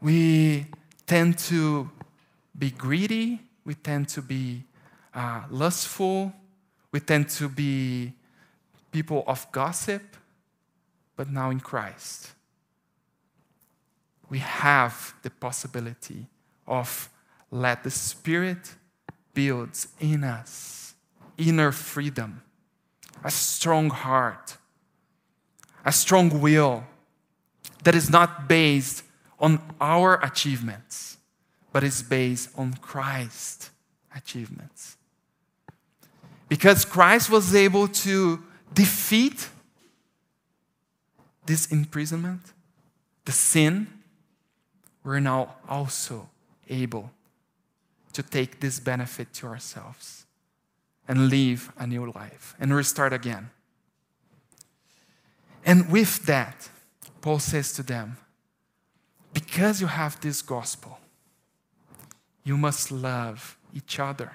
We 0.00 0.66
tend 1.06 1.38
to 1.50 1.90
be 2.58 2.70
greedy, 2.70 3.40
we 3.62 3.74
tend 3.74 4.08
to 4.08 4.22
be 4.22 4.64
uh, 5.14 5.42
lustful, 5.50 6.32
we 6.92 7.00
tend 7.00 7.28
to 7.28 7.50
be 7.50 8.14
people 8.90 9.22
of 9.26 9.46
gossip, 9.52 10.02
but 11.14 11.28
now 11.28 11.50
in 11.50 11.60
Christ, 11.60 12.32
we 14.30 14.38
have 14.38 15.12
the 15.20 15.28
possibility 15.30 16.26
of 16.66 17.10
let 17.50 17.84
the 17.84 17.90
Spirit 17.90 18.74
build 19.34 19.76
in 20.00 20.24
us 20.24 20.94
inner 21.36 21.70
freedom, 21.70 22.40
a 23.24 23.30
strong 23.30 23.90
heart, 23.90 24.56
a 25.84 25.92
strong 25.92 26.40
will 26.40 26.84
that 27.84 27.94
is 27.94 28.10
not 28.10 28.48
based 28.48 29.02
on 29.38 29.60
our 29.80 30.22
achievements, 30.24 31.16
but 31.72 31.82
is 31.82 32.02
based 32.02 32.50
on 32.56 32.74
Christ's 32.74 33.70
achievements. 34.14 34.96
Because 36.48 36.84
Christ 36.84 37.30
was 37.30 37.54
able 37.54 37.88
to 37.88 38.42
defeat 38.74 39.48
this 41.46 41.66
imprisonment, 41.70 42.42
the 43.24 43.32
sin, 43.32 43.86
we're 45.04 45.20
now 45.20 45.54
also 45.68 46.28
able 46.68 47.10
to 48.12 48.22
take 48.22 48.60
this 48.60 48.80
benefit 48.80 49.32
to 49.34 49.46
ourselves 49.46 50.26
and 51.08 51.28
live 51.28 51.72
a 51.78 51.86
new 51.86 52.12
life 52.12 52.54
and 52.60 52.74
restart 52.74 53.12
again. 53.12 53.50
And 55.64 55.90
with 55.90 56.24
that, 56.26 56.68
Paul 57.20 57.38
says 57.38 57.72
to 57.74 57.82
them, 57.82 58.16
because 59.32 59.80
you 59.80 59.86
have 59.86 60.20
this 60.20 60.42
gospel, 60.42 60.98
you 62.44 62.56
must 62.56 62.90
love 62.90 63.56
each 63.74 64.00
other. 64.00 64.32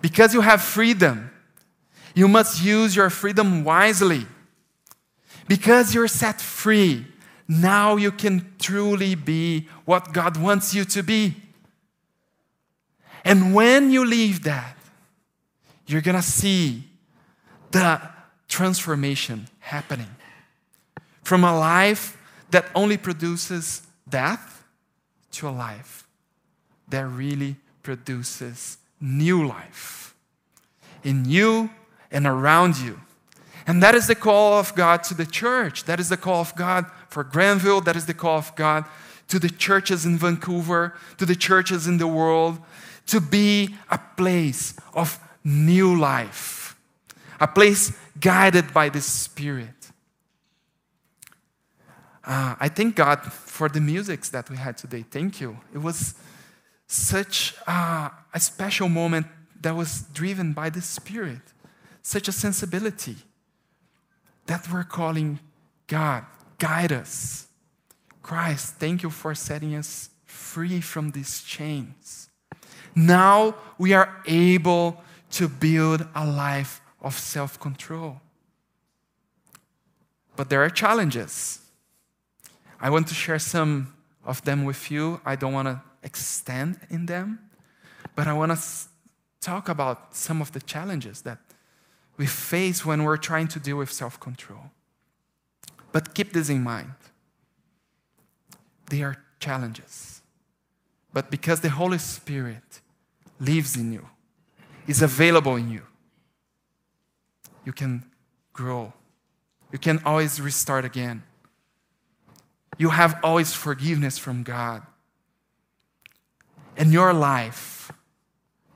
Because 0.00 0.34
you 0.34 0.40
have 0.40 0.62
freedom, 0.62 1.30
you 2.14 2.28
must 2.28 2.62
use 2.62 2.94
your 2.94 3.10
freedom 3.10 3.64
wisely. 3.64 4.26
Because 5.48 5.94
you're 5.94 6.08
set 6.08 6.40
free, 6.40 7.06
now 7.48 7.96
you 7.96 8.12
can 8.12 8.52
truly 8.58 9.14
be 9.14 9.68
what 9.84 10.12
God 10.12 10.36
wants 10.36 10.74
you 10.74 10.84
to 10.86 11.02
be. 11.02 11.34
And 13.24 13.54
when 13.54 13.90
you 13.90 14.04
leave 14.04 14.44
that, 14.44 14.76
you're 15.92 16.02
going 16.02 16.16
to 16.16 16.22
see 16.22 16.84
the 17.70 18.00
transformation 18.48 19.48
happening 19.60 20.08
from 21.22 21.44
a 21.44 21.58
life 21.58 22.16
that 22.50 22.66
only 22.74 22.96
produces 22.96 23.82
death 24.08 24.64
to 25.32 25.48
a 25.48 25.50
life 25.50 26.06
that 26.88 27.06
really 27.06 27.56
produces 27.82 28.78
new 29.00 29.46
life 29.46 30.14
in 31.02 31.24
you 31.24 31.70
and 32.10 32.26
around 32.26 32.78
you. 32.78 33.00
And 33.66 33.82
that 33.82 33.94
is 33.94 34.06
the 34.06 34.14
call 34.14 34.58
of 34.58 34.74
God 34.74 35.04
to 35.04 35.14
the 35.14 35.26
church. 35.26 35.84
That 35.84 36.00
is 36.00 36.08
the 36.08 36.16
call 36.16 36.40
of 36.40 36.54
God 36.56 36.86
for 37.08 37.24
Granville. 37.24 37.80
That 37.80 37.96
is 37.96 38.06
the 38.06 38.14
call 38.14 38.38
of 38.38 38.54
God 38.56 38.84
to 39.28 39.38
the 39.38 39.48
churches 39.48 40.04
in 40.04 40.18
Vancouver, 40.18 40.94
to 41.16 41.24
the 41.24 41.36
churches 41.36 41.86
in 41.86 41.98
the 41.98 42.06
world, 42.06 42.58
to 43.06 43.20
be 43.20 43.74
a 43.90 43.98
place 44.16 44.74
of 44.94 45.18
new 45.44 45.98
life, 45.98 46.76
a 47.40 47.46
place 47.46 47.92
guided 48.18 48.72
by 48.72 48.88
the 48.88 49.00
Spirit. 49.00 49.90
Uh, 52.24 52.54
I 52.60 52.68
thank 52.68 52.94
God 52.96 53.20
for 53.32 53.68
the 53.68 53.80
musics 53.80 54.28
that 54.30 54.48
we 54.48 54.56
had 54.56 54.76
today. 54.76 55.04
Thank 55.10 55.40
you. 55.40 55.58
It 55.74 55.78
was 55.78 56.14
such 56.86 57.54
uh, 57.66 58.10
a 58.32 58.40
special 58.40 58.88
moment 58.88 59.26
that 59.60 59.74
was 59.74 60.02
driven 60.12 60.52
by 60.52 60.70
the 60.70 60.80
Spirit, 60.80 61.40
such 62.02 62.28
a 62.28 62.32
sensibility 62.32 63.16
that 64.46 64.70
we're 64.72 64.84
calling 64.84 65.40
God, 65.86 66.24
guide 66.58 66.92
us. 66.92 67.46
Christ, 68.22 68.76
thank 68.76 69.02
you 69.02 69.10
for 69.10 69.34
setting 69.34 69.74
us 69.74 70.10
free 70.26 70.80
from 70.80 71.10
these 71.10 71.42
chains. 71.42 72.28
Now 72.94 73.54
we 73.78 73.92
are 73.92 74.22
able 74.26 75.02
to 75.32 75.48
build 75.48 76.06
a 76.14 76.26
life 76.26 76.80
of 77.00 77.18
self 77.18 77.58
control. 77.58 78.20
But 80.36 80.48
there 80.48 80.62
are 80.62 80.70
challenges. 80.70 81.60
I 82.80 82.90
want 82.90 83.06
to 83.08 83.14
share 83.14 83.38
some 83.38 83.94
of 84.24 84.42
them 84.42 84.64
with 84.64 84.90
you. 84.90 85.20
I 85.24 85.36
don't 85.36 85.52
want 85.52 85.68
to 85.68 85.82
extend 86.02 86.80
in 86.90 87.06
them, 87.06 87.38
but 88.16 88.26
I 88.26 88.32
want 88.32 88.52
to 88.52 88.58
talk 89.40 89.68
about 89.68 90.14
some 90.16 90.40
of 90.40 90.52
the 90.52 90.60
challenges 90.60 91.22
that 91.22 91.38
we 92.16 92.26
face 92.26 92.84
when 92.84 93.04
we're 93.04 93.16
trying 93.16 93.48
to 93.48 93.60
deal 93.60 93.76
with 93.76 93.92
self 93.92 94.18
control. 94.18 94.70
But 95.92 96.14
keep 96.14 96.32
this 96.32 96.48
in 96.48 96.62
mind 96.62 96.94
they 98.92 99.02
are 99.02 99.16
challenges. 99.40 100.20
But 101.14 101.30
because 101.30 101.60
the 101.60 101.70
Holy 101.70 101.96
Spirit 101.96 102.80
lives 103.40 103.74
in 103.74 103.90
you, 103.94 104.06
is 104.86 105.02
available 105.02 105.56
in 105.56 105.70
you, 105.70 105.82
you 107.64 107.72
can 107.72 108.04
grow. 108.52 108.92
You 109.72 109.78
can 109.78 110.02
always 110.04 110.40
restart 110.40 110.84
again. 110.84 111.22
You 112.78 112.90
have 112.90 113.18
always 113.22 113.52
forgiveness 113.52 114.18
from 114.18 114.42
God. 114.42 114.82
And 116.76 116.92
your 116.92 117.12
life 117.12 117.90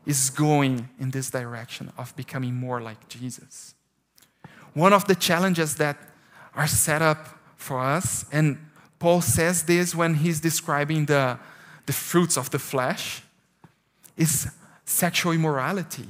is 0.06 0.30
going 0.30 0.88
in 0.98 1.10
this 1.10 1.30
direction 1.30 1.92
of 1.98 2.14
becoming 2.16 2.54
more 2.54 2.80
like 2.80 3.08
Jesus. 3.08 3.74
One 4.74 4.92
of 4.92 5.06
the 5.06 5.14
challenges 5.14 5.76
that 5.76 5.98
are 6.54 6.66
set 6.66 7.02
up 7.02 7.38
for 7.56 7.80
us, 7.80 8.24
and 8.30 8.58
Paul 8.98 9.20
says 9.20 9.64
this 9.64 9.94
when 9.94 10.14
he's 10.14 10.40
describing 10.40 11.06
the, 11.06 11.38
the 11.86 11.92
fruits 11.92 12.38
of 12.38 12.50
the 12.50 12.58
flesh, 12.58 13.22
is 14.16 14.48
sexual 14.86 15.32
immorality. 15.32 16.08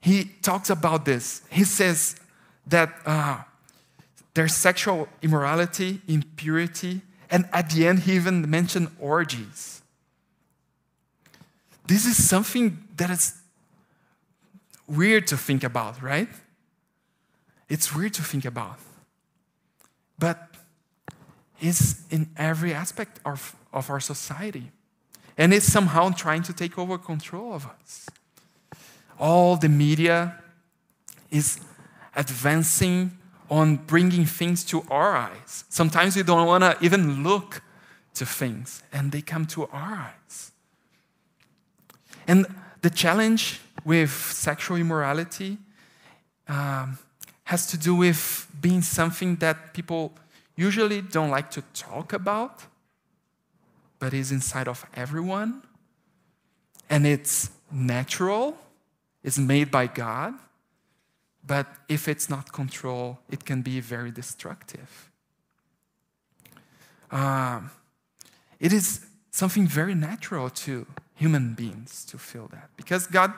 He 0.00 0.24
talks 0.42 0.70
about 0.70 1.04
this. 1.04 1.42
He 1.50 1.64
says 1.64 2.16
that 2.66 2.94
uh, 3.04 3.38
there's 4.34 4.54
sexual 4.54 5.08
immorality, 5.22 6.00
impurity, 6.06 7.00
and 7.30 7.48
at 7.52 7.70
the 7.70 7.86
end, 7.86 8.00
he 8.00 8.14
even 8.14 8.48
mentioned 8.48 8.88
orgies. 8.98 9.82
This 11.86 12.06
is 12.06 12.22
something 12.28 12.78
that 12.96 13.10
is 13.10 13.34
weird 14.86 15.26
to 15.28 15.36
think 15.36 15.64
about, 15.64 16.02
right? 16.02 16.28
It's 17.68 17.94
weird 17.94 18.14
to 18.14 18.22
think 18.22 18.44
about. 18.44 18.78
But 20.18 20.48
it's 21.60 22.06
in 22.10 22.30
every 22.36 22.74
aspect 22.74 23.20
of, 23.24 23.54
of 23.72 23.90
our 23.90 24.00
society. 24.00 24.70
And 25.40 25.54
it's 25.54 25.64
somehow 25.64 26.10
trying 26.10 26.42
to 26.42 26.52
take 26.52 26.78
over 26.78 26.98
control 26.98 27.54
of 27.54 27.66
us. 27.66 28.06
All 29.18 29.56
the 29.56 29.70
media 29.70 30.38
is 31.30 31.58
advancing 32.14 33.16
on 33.48 33.76
bringing 33.76 34.26
things 34.26 34.62
to 34.64 34.84
our 34.90 35.16
eyes. 35.16 35.64
Sometimes 35.70 36.14
we 36.14 36.24
don't 36.24 36.46
want 36.46 36.62
to 36.64 36.76
even 36.84 37.24
look 37.24 37.62
to 38.16 38.26
things, 38.26 38.82
and 38.92 39.12
they 39.12 39.22
come 39.22 39.46
to 39.46 39.62
our 39.72 40.12
eyes. 40.12 40.52
And 42.28 42.44
the 42.82 42.90
challenge 42.90 43.62
with 43.82 44.10
sexual 44.10 44.76
immorality 44.76 45.56
um, 46.48 46.98
has 47.44 47.66
to 47.68 47.78
do 47.78 47.94
with 47.94 48.46
being 48.60 48.82
something 48.82 49.36
that 49.36 49.72
people 49.72 50.12
usually 50.54 51.00
don't 51.00 51.30
like 51.30 51.50
to 51.52 51.62
talk 51.72 52.12
about, 52.12 52.60
but 54.00 54.12
is 54.12 54.32
inside 54.32 54.66
of 54.66 54.84
everyone. 54.94 55.62
And 56.88 57.06
it's 57.06 57.50
natural, 57.70 58.58
it's 59.22 59.38
made 59.38 59.70
by 59.70 59.86
God, 59.86 60.34
but 61.46 61.66
if 61.88 62.08
it's 62.08 62.28
not 62.28 62.52
controlled, 62.52 63.18
it 63.30 63.44
can 63.44 63.62
be 63.62 63.78
very 63.80 64.10
destructive. 64.10 65.10
Um, 67.12 67.70
it 68.58 68.72
is 68.72 69.06
something 69.30 69.66
very 69.66 69.94
natural 69.94 70.50
to 70.50 70.86
human 71.14 71.54
beings 71.54 72.04
to 72.06 72.18
feel 72.18 72.48
that 72.48 72.70
because 72.76 73.06
God 73.06 73.32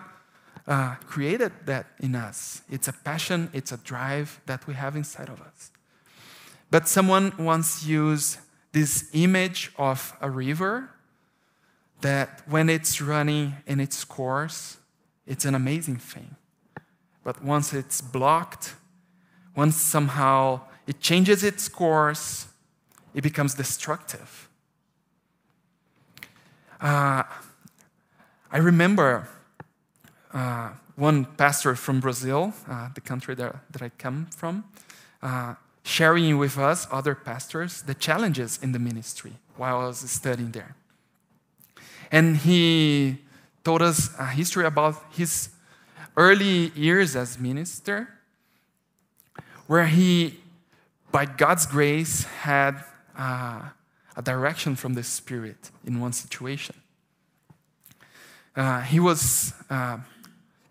uh, 0.66 0.94
created 1.06 1.52
that 1.66 1.86
in 1.98 2.14
us. 2.14 2.62
It's 2.70 2.88
a 2.88 2.92
passion, 2.92 3.50
it's 3.52 3.72
a 3.72 3.76
drive 3.78 4.40
that 4.46 4.66
we 4.66 4.74
have 4.74 4.96
inside 4.96 5.28
of 5.28 5.40
us. 5.40 5.70
But 6.70 6.88
someone 6.88 7.32
once 7.38 7.84
used 7.84 8.38
this 8.72 9.10
image 9.12 9.70
of 9.76 10.16
a 10.20 10.30
river 10.30 10.90
that 12.00 12.42
when 12.48 12.68
it's 12.68 13.00
running 13.00 13.54
in 13.66 13.80
its 13.80 14.04
course, 14.04 14.78
it's 15.26 15.44
an 15.44 15.54
amazing 15.54 15.96
thing. 15.96 16.36
But 17.22 17.44
once 17.44 17.72
it's 17.72 18.00
blocked, 18.00 18.74
once 19.54 19.76
somehow 19.76 20.62
it 20.86 21.00
changes 21.00 21.44
its 21.44 21.68
course, 21.68 22.48
it 23.14 23.22
becomes 23.22 23.54
destructive. 23.54 24.48
Uh, 26.80 27.22
I 28.50 28.58
remember 28.58 29.28
uh, 30.34 30.70
one 30.96 31.24
pastor 31.24 31.76
from 31.76 32.00
Brazil, 32.00 32.52
uh, 32.68 32.88
the 32.94 33.00
country 33.00 33.34
that, 33.36 33.54
that 33.70 33.82
I 33.82 33.90
come 33.90 34.26
from, 34.36 34.64
uh, 35.22 35.54
sharing 35.82 36.38
with 36.38 36.58
us, 36.58 36.86
other 36.90 37.14
pastors, 37.14 37.82
the 37.82 37.94
challenges 37.94 38.58
in 38.62 38.72
the 38.72 38.78
ministry 38.78 39.32
while 39.56 39.80
I 39.80 39.86
was 39.86 39.98
studying 39.98 40.52
there. 40.52 40.76
And 42.10 42.36
he 42.36 43.18
told 43.64 43.82
us 43.82 44.10
a 44.18 44.26
history 44.26 44.64
about 44.64 45.02
his 45.12 45.50
early 46.16 46.70
years 46.74 47.16
as 47.16 47.38
minister, 47.38 48.08
where 49.66 49.86
he, 49.86 50.38
by 51.10 51.24
God's 51.24 51.66
grace, 51.66 52.24
had 52.24 52.84
uh, 53.16 53.62
a 54.16 54.22
direction 54.22 54.76
from 54.76 54.94
the 54.94 55.02
Spirit 55.02 55.70
in 55.84 56.00
one 56.00 56.12
situation. 56.12 56.76
Uh, 58.54 58.82
he 58.82 59.00
was 59.00 59.54
uh, 59.70 59.98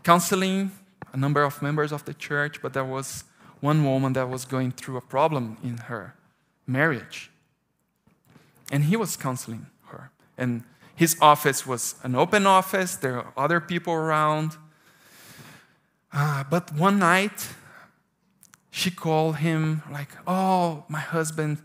counseling 0.04 0.72
a 1.14 1.18
number 1.18 1.44
of 1.44 1.62
members 1.62 1.92
of 1.92 2.06
the 2.06 2.14
church, 2.14 2.62
but 2.62 2.74
there 2.74 2.86
was 2.86 3.24
one 3.62 3.86
woman 3.86 4.14
that 4.14 4.30
was 4.30 4.46
going 4.46 4.72
through 4.72 4.98
a 4.98 5.02
problem 5.02 5.58
in 5.64 5.78
her 5.78 6.16
marriage. 6.68 7.32
And 8.72 8.86
he 8.86 8.96
was 8.98 9.16
counseling 9.16 9.68
her. 9.86 10.12
And 10.38 10.64
his 10.96 11.16
office 11.22 11.66
was 11.66 11.96
an 12.04 12.16
open 12.16 12.46
office, 12.46 12.96
there 12.96 13.14
were 13.14 13.28
other 13.38 13.60
people 13.60 13.94
around. 13.94 14.58
Uh, 16.14 16.44
but 16.50 16.74
one 16.74 17.00
night, 17.00 17.48
she 18.70 18.92
called 18.92 19.38
him, 19.38 19.82
like, 19.92 20.10
Oh, 20.28 20.84
my 20.90 21.00
husband 21.00 21.60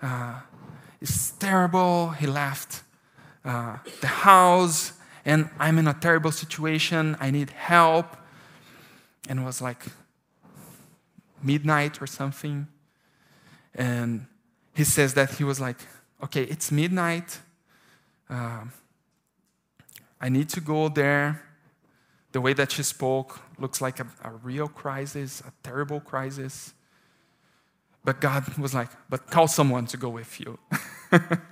uh, 0.00 0.40
is 1.00 1.32
terrible. 1.32 2.10
He 2.10 2.26
left 2.26 2.82
uh, 3.44 3.78
the 4.00 4.06
house 4.06 4.92
and 5.24 5.48
I'm 5.58 5.78
in 5.78 5.86
a 5.86 5.94
terrible 5.94 6.32
situation. 6.32 7.16
I 7.20 7.30
need 7.30 7.50
help. 7.50 8.16
And 9.28 9.44
was 9.44 9.62
like 9.62 9.86
midnight 11.42 12.00
or 12.00 12.06
something. 12.06 12.66
And 13.74 14.26
he 14.74 14.84
says 14.84 15.14
that 15.14 15.32
he 15.32 15.44
was 15.44 15.60
like, 15.60 15.78
okay, 16.22 16.44
it's 16.44 16.70
midnight. 16.70 17.38
Uh, 18.28 18.64
I 20.20 20.28
need 20.28 20.48
to 20.50 20.60
go 20.60 20.88
there. 20.88 21.42
The 22.32 22.40
way 22.40 22.54
that 22.54 22.72
she 22.72 22.82
spoke 22.82 23.40
looks 23.58 23.80
like 23.80 24.00
a, 24.00 24.06
a 24.22 24.30
real 24.30 24.68
crisis, 24.68 25.42
a 25.46 25.52
terrible 25.62 26.00
crisis. 26.00 26.72
But 28.04 28.20
God 28.20 28.56
was 28.56 28.74
like, 28.74 28.88
but 29.10 29.26
call 29.26 29.48
someone 29.48 29.86
to 29.86 29.96
go 29.96 30.08
with 30.08 30.40
you. 30.40 30.58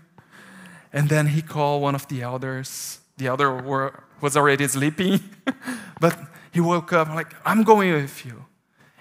and 0.92 1.08
then 1.08 1.26
he 1.28 1.42
called 1.42 1.82
one 1.82 1.94
of 1.94 2.08
the 2.08 2.22
elders 2.22 3.00
the 3.20 3.28
other 3.28 3.52
were, 3.54 4.02
was 4.20 4.36
already 4.36 4.66
sleeping. 4.66 5.20
but 6.00 6.18
he 6.50 6.60
woke 6.60 6.92
up 6.92 7.08
like, 7.08 7.34
I'm 7.44 7.62
going 7.62 7.92
with 7.92 8.24
you. 8.26 8.46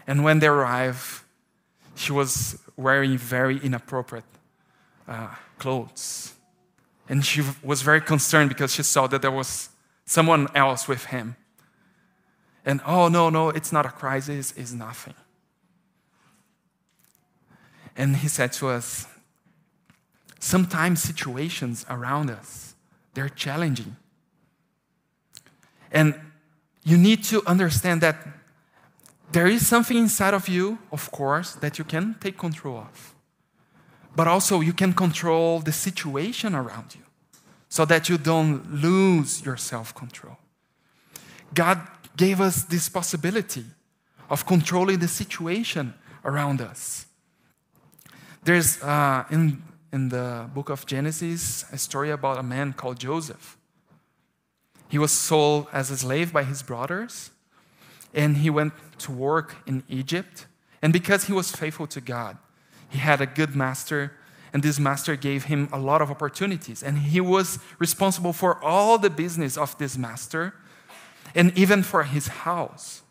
And 0.10 0.24
when 0.24 0.39
they 0.39 0.48
arrived, 0.48 1.22
she 1.93 2.12
was 2.12 2.58
wearing 2.76 3.15
very 3.15 3.58
inappropriate 3.58 4.26
uh, 5.08 5.36
clothes. 5.60 6.34
And 7.08 7.24
she 7.24 7.43
was 7.62 7.84
very 7.84 8.02
concerned 8.02 8.50
because 8.50 8.74
she 8.74 8.82
saw 8.82 9.06
that 9.06 9.22
there 9.22 9.30
was 9.30 9.69
someone 10.06 10.48
else 10.56 10.88
with 10.88 11.06
him. 11.06 11.36
And 12.65 12.82
oh, 12.88 13.08
no, 13.08 13.30
no, 13.30 13.50
it's 13.50 13.72
not 13.72 13.86
a 13.86 13.89
crisis, 13.89 14.52
it's 14.58 14.74
nothing. 14.74 15.13
And 17.95 18.15
he 18.15 18.30
said 18.30 18.52
to 18.54 18.69
us, 18.69 19.06
sometimes 20.39 21.04
situations 21.04 21.86
around 21.88 22.32
us, 22.32 22.74
they're 23.13 23.30
challenging. 23.30 23.95
And 25.91 26.19
you 26.84 26.98
need 26.98 27.24
to 27.26 27.45
understand 27.45 28.02
that 28.02 28.38
there 29.31 29.47
is 29.47 29.67
something 29.67 29.97
inside 29.97 30.33
of 30.33 30.47
you, 30.47 30.79
of 30.91 31.11
course, 31.11 31.53
that 31.55 31.77
you 31.77 31.83
can 31.85 32.15
take 32.19 32.37
control 32.37 32.77
of. 32.77 33.13
But 34.15 34.27
also, 34.27 34.61
you 34.61 34.73
can 34.73 34.93
control 34.93 35.59
the 35.59 35.71
situation 35.71 36.55
around 36.55 36.95
you 36.95 37.01
so 37.69 37.85
that 37.85 38.09
you 38.09 38.17
don't 38.17 38.73
lose 38.73 39.45
your 39.45 39.55
self 39.57 39.93
control. 39.93 40.37
God 41.53 41.79
gave 42.17 42.41
us 42.41 42.63
this 42.63 42.89
possibility 42.89 43.65
of 44.29 44.45
controlling 44.45 44.99
the 44.99 45.07
situation 45.07 45.93
around 46.25 46.61
us. 46.61 47.05
There's 48.43 48.81
uh, 48.81 49.25
in, 49.29 49.61
in 49.93 50.09
the 50.09 50.49
book 50.53 50.69
of 50.69 50.85
Genesis 50.85 51.65
a 51.71 51.77
story 51.77 52.09
about 52.09 52.37
a 52.37 52.43
man 52.43 52.73
called 52.73 52.99
Joseph. 52.99 53.57
He 54.87 54.97
was 54.97 55.11
sold 55.11 55.67
as 55.71 55.91
a 55.91 55.97
slave 55.97 56.33
by 56.33 56.43
his 56.43 56.63
brothers, 56.63 57.29
and 58.13 58.38
he 58.38 58.50
went 58.50 58.74
to 59.00 59.12
work 59.12 59.56
in 59.65 59.84
Egypt. 59.88 60.48
And 60.82 60.93
because 60.93 61.26
he 61.26 61.34
was 61.34 61.52
faithful 61.52 61.88
to 61.88 62.02
God, 62.02 62.38
he 62.89 63.00
had 63.00 63.22
a 63.22 63.26
good 63.26 63.56
master, 63.56 64.13
and 64.52 64.63
this 64.63 64.80
master 64.80 65.15
gave 65.15 65.45
him 65.45 65.69
a 65.72 65.80
lot 65.80 66.02
of 66.02 66.10
opportunities. 66.10 66.82
And 66.82 66.98
he 66.98 67.22
was 67.22 67.60
responsible 67.78 68.34
for 68.34 68.63
all 68.63 68.98
the 68.98 69.10
business 69.10 69.58
of 69.58 69.78
this 69.78 69.98
master, 69.98 70.54
and 71.36 71.56
even 71.58 71.84
for 71.84 72.04
his 72.04 72.28
house. 72.28 73.04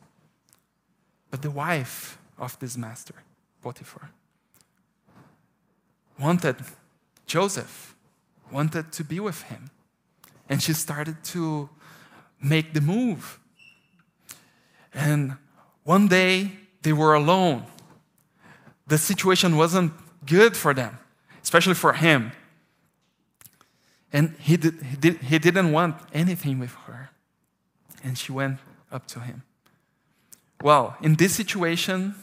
But 1.30 1.42
the 1.42 1.50
wife 1.50 2.18
of 2.38 2.58
this 2.58 2.76
master, 2.76 3.14
Potiphar, 3.62 4.10
wanted 6.18 6.56
Joseph, 7.26 7.94
wanted 8.50 8.90
to 8.92 9.04
be 9.04 9.20
with 9.20 9.42
him. 9.42 9.70
And 10.48 10.62
she 10.62 10.72
started 10.72 11.22
to 11.24 11.68
make 12.42 12.72
the 12.72 12.80
move. 12.80 13.38
And 14.94 15.36
one 15.84 16.08
day 16.08 16.52
they 16.82 16.92
were 16.92 17.14
alone. 17.14 17.64
The 18.86 18.98
situation 18.98 19.56
wasn't 19.56 19.92
good 20.26 20.56
for 20.56 20.74
them, 20.74 20.98
especially 21.42 21.74
for 21.74 21.92
him. 21.92 22.32
And 24.12 24.34
he, 24.38 24.56
did, 24.56 24.82
he, 24.82 24.96
did, 24.96 25.16
he 25.18 25.38
didn't 25.38 25.72
want 25.72 25.96
anything 26.12 26.58
with 26.58 26.74
her. 26.86 27.10
And 28.02 28.16
she 28.16 28.32
went 28.32 28.58
up 28.90 29.06
to 29.08 29.20
him. 29.20 29.42
Well, 30.62 30.96
in 31.02 31.14
this 31.16 31.34
situation, 31.34 32.14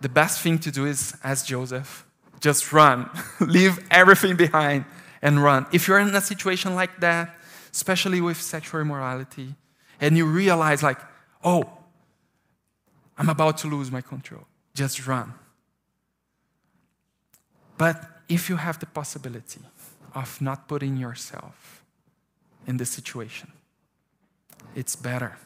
the 0.00 0.08
best 0.08 0.40
thing 0.40 0.58
to 0.60 0.70
do 0.70 0.86
is, 0.86 1.14
as 1.22 1.42
Joseph, 1.42 2.06
just 2.40 2.72
run, 2.72 3.10
leave 3.40 3.78
everything 3.90 4.36
behind, 4.36 4.84
and 5.20 5.42
run. 5.42 5.66
If 5.72 5.86
you're 5.86 5.98
in 5.98 6.14
a 6.14 6.20
situation 6.20 6.74
like 6.74 7.00
that, 7.00 7.36
especially 7.72 8.20
with 8.20 8.40
sexual 8.40 8.80
immorality, 8.80 9.54
and 10.02 10.18
you 10.18 10.26
realize, 10.26 10.82
like, 10.82 10.98
oh, 11.44 11.64
I'm 13.16 13.30
about 13.30 13.56
to 13.58 13.68
lose 13.68 13.90
my 13.90 14.00
control, 14.00 14.46
just 14.74 15.06
run. 15.06 15.32
But 17.78 18.04
if 18.28 18.50
you 18.50 18.56
have 18.56 18.78
the 18.78 18.86
possibility 18.86 19.60
of 20.14 20.40
not 20.40 20.68
putting 20.68 20.96
yourself 20.96 21.84
in 22.66 22.76
the 22.78 22.84
situation, 22.84 23.52
it's 24.74 24.96
better. 24.96 25.38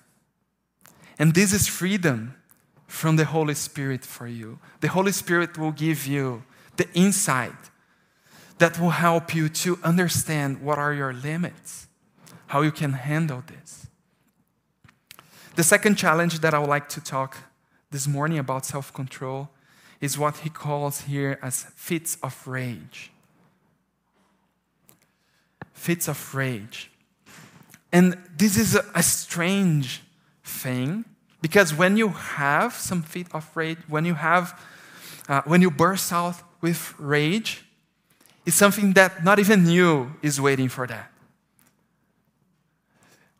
And 1.18 1.34
this 1.34 1.52
is 1.52 1.68
freedom 1.68 2.34
from 2.86 3.16
the 3.16 3.26
Holy 3.26 3.54
Spirit 3.54 4.04
for 4.04 4.26
you. 4.26 4.58
The 4.80 4.88
Holy 4.88 5.12
Spirit 5.12 5.58
will 5.58 5.72
give 5.72 6.06
you 6.06 6.44
the 6.76 6.88
insight 6.94 7.70
that 8.58 8.80
will 8.80 8.90
help 8.90 9.34
you 9.34 9.50
to 9.50 9.78
understand 9.82 10.62
what 10.62 10.78
are 10.78 10.94
your 10.94 11.12
limits, 11.12 11.88
how 12.46 12.62
you 12.62 12.72
can 12.72 12.92
handle 12.94 13.42
this. 13.46 13.86
The 15.56 15.64
second 15.64 15.96
challenge 15.96 16.40
that 16.40 16.52
I 16.52 16.58
would 16.58 16.68
like 16.68 16.86
to 16.90 17.00
talk 17.00 17.38
this 17.90 18.06
morning 18.06 18.38
about 18.38 18.66
self 18.66 18.92
control 18.92 19.48
is 20.02 20.18
what 20.18 20.36
he 20.38 20.50
calls 20.50 21.02
here 21.02 21.38
as 21.42 21.62
fits 21.74 22.18
of 22.22 22.46
rage. 22.46 23.10
Fits 25.72 26.08
of 26.08 26.34
rage. 26.34 26.90
And 27.90 28.18
this 28.36 28.58
is 28.58 28.78
a, 28.94 29.02
strange 29.02 30.02
thing 30.44 31.06
because 31.40 31.72
when 31.72 31.96
you 31.96 32.08
have 32.08 32.74
some 32.74 33.02
fit 33.02 33.28
of 33.32 33.50
rage, 33.56 33.78
when 33.88 34.04
you 34.04 34.12
have, 34.12 34.60
uh, 35.26 35.40
when 35.46 35.62
you 35.62 35.70
burst 35.70 36.12
out 36.12 36.36
with 36.60 36.94
rage, 36.98 37.64
it's 38.44 38.56
something 38.56 38.92
that 38.92 39.24
not 39.24 39.38
even 39.38 39.66
you 39.66 40.16
is 40.20 40.38
waiting 40.38 40.68
for 40.68 40.86
that. 40.86 41.10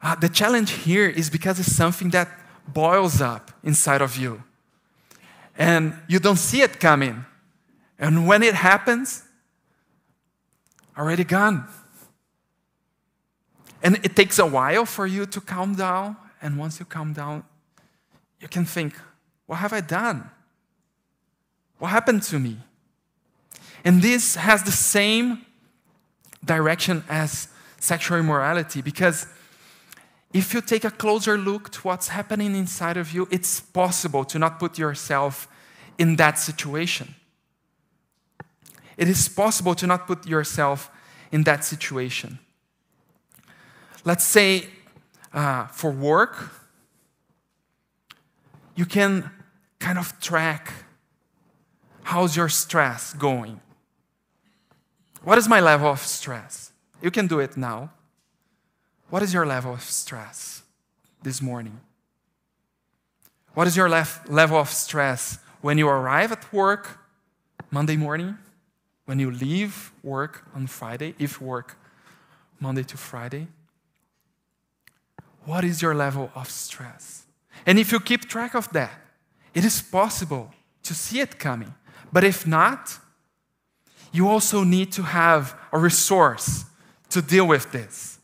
Uh, 0.07 0.15
the 0.15 0.29
challenge 0.29 0.71
here 0.71 1.09
is 1.09 1.29
because 1.29 1.59
it's 1.59 1.75
something 1.75 2.11
that 2.11 2.29
boils 2.69 3.21
up 3.21 3.51
inside 3.65 4.01
of 4.01 4.17
you. 4.17 4.41
And 5.59 5.95
you 6.07 6.21
don't 6.21 6.37
see 6.37 6.63
it 6.63 6.79
coming. 6.79 7.25
And 7.99 8.25
when 8.25 8.45
it 8.45 8.55
happens, 8.55 9.25
already 10.97 11.25
gone. 11.25 11.67
And 13.83 13.97
it 14.05 14.15
takes 14.15 14.39
a 14.39 14.47
while 14.47 14.87
for 14.87 15.09
you 15.09 15.27
to 15.27 15.41
calm 15.41 15.75
down. 15.75 16.17
And 16.41 16.57
once 16.57 16.79
you 16.79 16.87
calm 16.87 17.13
down, 17.13 17.43
you 18.41 18.47
can 18.47 18.65
think, 18.65 18.95
what 19.47 19.57
have 19.57 19.73
I 19.73 19.81
done? 19.81 20.31
What 21.81 21.89
happened 21.89 22.23
to 22.31 22.39
me? 22.39 22.59
And 23.85 24.01
this 24.01 24.37
has 24.37 24.63
the 24.63 24.71
same 24.71 25.45
direction 26.45 27.03
as 27.09 27.49
sexual 27.81 28.19
immorality 28.19 28.83
because 28.83 29.27
if 30.37 30.53
you 30.53 30.61
take 30.61 30.85
a 30.85 30.91
closer 30.91 31.39
look 31.39 31.71
to 31.71 31.81
what's 31.81 32.09
happening 32.09 32.55
inside 32.55 32.99
of 32.99 33.13
you, 33.13 33.27
it's 33.31 33.59
possible 33.61 34.23
to 34.27 34.39
not 34.39 34.59
put 34.59 34.79
yourself 34.79 35.49
in 35.97 36.17
that 36.17 36.39
situation. 36.39 37.15
It 38.99 39.09
is 39.09 39.29
possible 39.29 39.75
to 39.75 39.87
not 39.87 40.07
put 40.07 40.27
yourself 40.27 40.91
in 41.33 41.45
that 41.45 41.65
situation. 41.65 42.39
Let's 44.05 44.25
say 44.25 44.69
uh, 45.33 45.69
for 45.69 45.91
work, 45.91 46.53
you 48.75 48.85
can 48.85 49.31
kind 49.79 49.99
of 49.99 50.21
track 50.21 50.73
how's 52.03 52.37
your 52.37 52.49
stress 52.49 53.15
going. 53.15 53.61
What 55.25 55.39
is 55.39 55.49
my 55.49 55.61
level 55.61 55.89
of 55.89 56.01
stress? 56.01 56.73
You 57.03 57.11
can 57.11 57.27
do 57.27 57.41
it 57.41 57.57
now. 57.57 57.91
What 59.09 59.23
is 59.23 59.33
your 59.33 59.47
level 59.47 59.75
of 59.75 59.83
stress 59.83 60.63
this 61.23 61.41
morning? 61.41 61.81
What 63.55 63.67
is 63.67 63.77
your 63.77 63.89
lef- 63.89 64.29
level 64.29 64.59
of 64.59 64.69
stress 64.71 65.39
when 65.61 65.79
you 65.79 65.89
arrive 65.89 66.33
at 66.33 66.53
work 66.53 66.99
Monday 67.71 67.97
morning? 67.97 68.37
When 69.05 69.21
you 69.21 69.31
leave 69.31 69.93
work 70.03 70.45
on 70.55 70.67
Friday, 70.67 71.15
if 71.19 71.41
work 71.41 71.79
Monday 72.59 72.83
to 72.83 72.97
Friday? 72.97 73.47
What 75.45 75.65
is 75.65 75.81
your 75.81 75.95
level 75.95 76.31
of 76.35 76.51
stress? 76.51 77.25
And 77.65 77.79
if 77.79 77.93
you 77.93 78.01
keep 78.01 78.29
track 78.29 78.55
of 78.55 78.69
that, 78.73 79.01
it 79.55 79.65
is 79.65 79.81
possible 79.81 80.53
to 80.83 80.95
see 80.95 81.21
it 81.21 81.39
coming. 81.39 81.73
But 82.13 82.25
if 82.25 82.47
not, 82.47 82.99
you 84.13 84.29
also 84.29 84.65
need 84.65 84.91
to 84.93 85.03
have 85.03 85.55
a 85.73 85.79
resource 85.79 86.65
to 87.11 87.23
deal 87.23 87.47
with 87.47 87.71
this. 87.71 88.16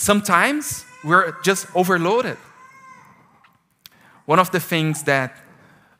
Sometimes 0.00 0.86
we're 1.04 1.36
just 1.42 1.66
overloaded. 1.76 2.38
One 4.24 4.38
of 4.38 4.50
the 4.50 4.58
things 4.58 5.02
that 5.02 5.36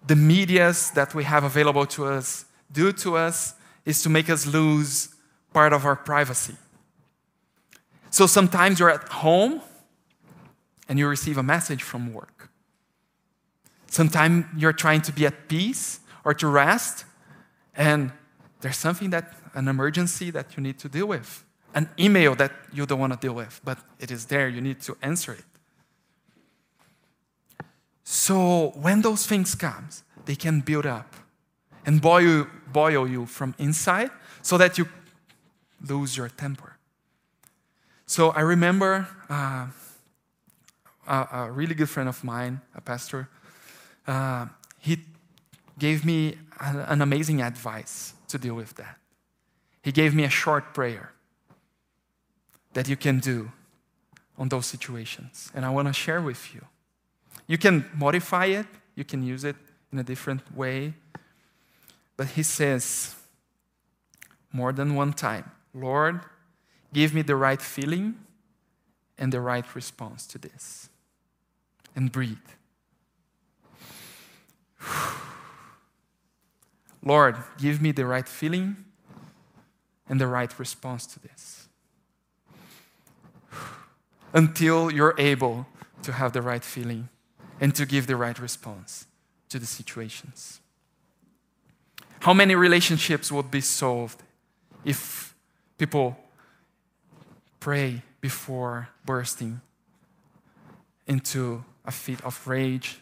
the 0.06 0.16
medias 0.16 0.90
that 0.92 1.14
we 1.14 1.24
have 1.24 1.44
available 1.44 1.84
to 1.88 2.06
us 2.06 2.46
do 2.72 2.92
to 2.92 3.18
us 3.18 3.54
is 3.84 4.02
to 4.02 4.08
make 4.08 4.30
us 4.30 4.46
lose 4.46 5.14
part 5.52 5.74
of 5.74 5.84
our 5.84 5.96
privacy. 5.96 6.56
So 8.08 8.26
sometimes 8.26 8.80
you're 8.80 8.88
at 8.88 9.06
home 9.10 9.60
and 10.88 10.98
you 10.98 11.06
receive 11.06 11.36
a 11.36 11.42
message 11.42 11.82
from 11.82 12.14
work. 12.14 12.48
Sometimes 13.86 14.46
you're 14.56 14.72
trying 14.72 15.02
to 15.02 15.12
be 15.12 15.26
at 15.26 15.46
peace 15.46 16.00
or 16.24 16.32
to 16.32 16.46
rest, 16.46 17.04
and 17.74 18.12
there's 18.62 18.78
something 18.78 19.10
that, 19.10 19.34
an 19.52 19.68
emergency 19.68 20.30
that 20.30 20.56
you 20.56 20.62
need 20.62 20.78
to 20.78 20.88
deal 20.88 21.06
with, 21.06 21.44
an 21.74 21.88
email 21.98 22.34
that 22.34 22.52
you 22.72 22.86
don't 22.86 22.98
want 22.98 23.12
to 23.12 23.18
deal 23.18 23.34
with, 23.34 23.60
but 23.64 23.78
it 23.98 24.10
is 24.10 24.26
there, 24.26 24.48
you 24.48 24.60
need 24.60 24.80
to 24.80 24.96
answer 25.02 25.32
it. 25.32 25.44
So 28.04 28.72
when 28.74 29.02
those 29.02 29.26
things 29.26 29.54
come, 29.54 29.88
they 30.24 30.34
can 30.34 30.60
build 30.60 30.86
up 30.86 31.14
and 31.86 32.00
boil, 32.00 32.46
boil 32.72 33.08
you 33.08 33.26
from 33.26 33.54
inside 33.58 34.10
so 34.42 34.58
that 34.58 34.78
you 34.78 34.88
lose 35.88 36.16
your 36.16 36.28
temper. 36.28 36.76
So 38.06 38.30
I 38.30 38.40
remember 38.40 39.06
uh, 39.28 39.68
a, 41.06 41.28
a, 41.32 41.50
really 41.52 41.74
good 41.74 41.88
friend 41.88 42.08
of 42.08 42.22
mine, 42.24 42.60
a 42.74 42.80
pastor, 42.80 43.28
uh, 44.06 44.46
he 44.78 44.98
gave 45.78 46.04
me 46.04 46.36
an 46.58 47.00
amazing 47.00 47.40
advice 47.40 48.14
to 48.28 48.38
deal 48.38 48.54
with 48.54 48.74
that. 48.74 48.98
He 49.82 49.92
gave 49.92 50.14
me 50.14 50.24
a 50.24 50.28
short 50.28 50.74
prayer 50.74 51.12
that 52.72 52.88
you 52.88 52.96
can 52.96 53.18
do 53.18 53.50
on 54.38 54.48
those 54.48 54.66
situations, 54.66 55.50
and 55.54 55.64
I 55.64 55.70
want 55.70 55.88
to 55.88 55.92
share 55.92 56.20
with 56.20 56.54
you. 56.54 56.64
You 57.46 57.58
can 57.58 57.84
modify 57.94 58.46
it, 58.46 58.66
you 58.94 59.04
can 59.04 59.22
use 59.22 59.44
it 59.44 59.56
in 59.92 59.98
a 59.98 60.02
different 60.02 60.56
way, 60.56 60.94
but 62.16 62.28
he 62.28 62.42
says 62.42 63.16
more 64.52 64.72
than 64.72 64.94
one 64.94 65.12
time, 65.12 65.50
Lord, 65.74 66.20
give 66.92 67.14
me 67.14 67.22
the 67.22 67.36
right 67.36 67.62
feeling 67.62 68.14
and 69.18 69.32
the 69.32 69.40
right 69.40 69.74
response 69.74 70.26
to 70.28 70.38
this. 70.38 70.88
And 71.94 72.10
breathe. 72.10 72.38
Lord, 77.02 77.36
give 77.58 77.82
me 77.82 77.92
the 77.92 78.06
right 78.06 78.28
feeling 78.28 78.76
and 80.08 80.20
the 80.20 80.26
right 80.26 80.58
response 80.58 81.06
to 81.06 81.20
this. 81.20 81.68
Until 84.32 84.90
you're 84.92 85.14
able 85.18 85.66
to 86.02 86.12
have 86.12 86.32
the 86.32 86.42
right 86.42 86.64
feeling 86.64 87.08
and 87.60 87.74
to 87.74 87.84
give 87.84 88.06
the 88.06 88.16
right 88.16 88.38
response 88.38 89.06
to 89.48 89.58
the 89.58 89.66
situations. 89.66 90.60
How 92.20 92.34
many 92.34 92.54
relationships 92.54 93.32
would 93.32 93.50
be 93.50 93.60
solved 93.60 94.22
if 94.84 95.34
people 95.78 96.16
pray 97.58 98.02
before 98.20 98.88
bursting 99.04 99.60
into 101.06 101.64
a 101.84 101.90
fit 101.90 102.22
of 102.24 102.46
rage 102.46 103.00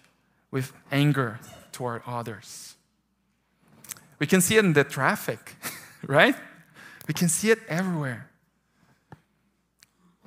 with 0.51 0.73
anger 0.91 1.41
toward 1.73 2.03
others? 2.07 2.77
We 4.19 4.27
can 4.27 4.41
see 4.41 4.57
it 4.57 4.65
in 4.65 4.73
the 4.73 4.85
traffic, 4.85 5.57
right? 6.07 6.35
We 7.07 7.15
can 7.15 7.29
see 7.29 7.51
it 7.51 7.59
everywhere. 7.69 8.29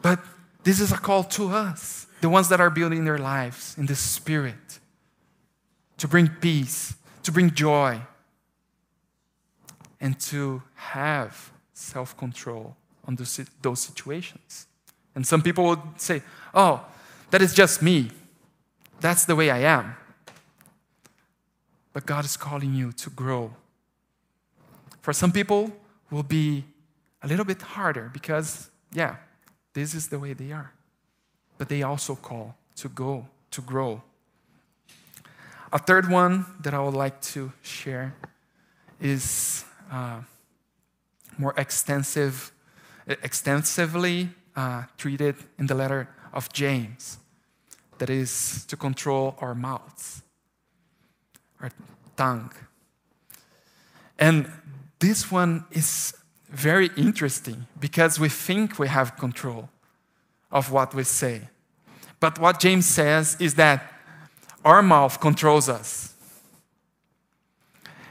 But 0.01 0.19
this 0.63 0.79
is 0.79 0.91
a 0.91 0.97
call 0.97 1.23
to 1.23 1.49
us, 1.49 2.07
the 2.21 2.29
ones 2.29 2.49
that 2.49 2.61
are 2.61 2.69
building 2.69 3.05
their 3.05 3.17
lives 3.17 3.75
in 3.77 3.85
the 3.85 3.95
Spirit, 3.95 4.79
to 5.97 6.07
bring 6.07 6.27
peace, 6.27 6.95
to 7.23 7.31
bring 7.31 7.51
joy, 7.51 8.01
and 9.99 10.19
to 10.19 10.61
have 10.75 11.51
self 11.73 12.17
control 12.17 12.75
on 13.05 13.17
those 13.61 13.79
situations. 13.79 14.67
And 15.15 15.25
some 15.25 15.41
people 15.41 15.65
would 15.65 15.81
say, 15.97 16.21
oh, 16.53 16.85
that 17.31 17.41
is 17.41 17.53
just 17.53 17.81
me. 17.81 18.11
That's 18.99 19.25
the 19.25 19.35
way 19.35 19.49
I 19.49 19.59
am. 19.59 19.95
But 21.93 22.05
God 22.05 22.23
is 22.23 22.37
calling 22.37 22.73
you 22.73 22.91
to 22.93 23.09
grow 23.09 23.51
for 25.01 25.13
some 25.13 25.31
people, 25.31 25.71
will 26.09 26.23
be 26.23 26.63
a 27.23 27.27
little 27.27 27.45
bit 27.45 27.61
harder 27.61 28.09
because, 28.13 28.69
yeah, 28.93 29.15
this 29.73 29.93
is 29.93 30.07
the 30.07 30.19
way 30.19 30.33
they 30.33 30.51
are. 30.51 30.71
But 31.57 31.69
they 31.69 31.83
also 31.83 32.15
call 32.15 32.55
to 32.77 32.89
go, 32.89 33.27
to 33.51 33.61
grow. 33.61 34.01
A 35.73 35.79
third 35.79 36.09
one 36.09 36.45
that 36.61 36.73
I 36.73 36.79
would 36.79 36.93
like 36.93 37.21
to 37.33 37.53
share 37.61 38.13
is 38.99 39.63
uh, 39.91 40.21
more 41.37 41.53
extensive, 41.57 42.51
extensively 43.07 44.29
uh, 44.55 44.83
treated 44.97 45.35
in 45.57 45.67
the 45.67 45.75
letter 45.75 46.09
of 46.33 46.51
James. 46.51 47.17
That 47.99 48.09
is 48.09 48.65
to 48.65 48.75
control 48.75 49.35
our 49.39 49.55
mouths, 49.55 50.23
our 51.61 51.71
tongue. 52.17 52.51
And 54.17 54.51
this 54.99 55.31
one 55.31 55.65
is 55.71 56.13
very 56.51 56.89
interesting 56.97 57.65
because 57.79 58.19
we 58.19 58.29
think 58.29 58.77
we 58.77 58.87
have 58.87 59.17
control 59.17 59.69
of 60.51 60.71
what 60.71 60.93
we 60.93 61.03
say. 61.03 61.41
But 62.19 62.39
what 62.39 62.59
James 62.59 62.85
says 62.85 63.37
is 63.39 63.55
that 63.55 63.93
our 64.63 64.83
mouth 64.83 65.19
controls 65.19 65.69
us. 65.69 66.13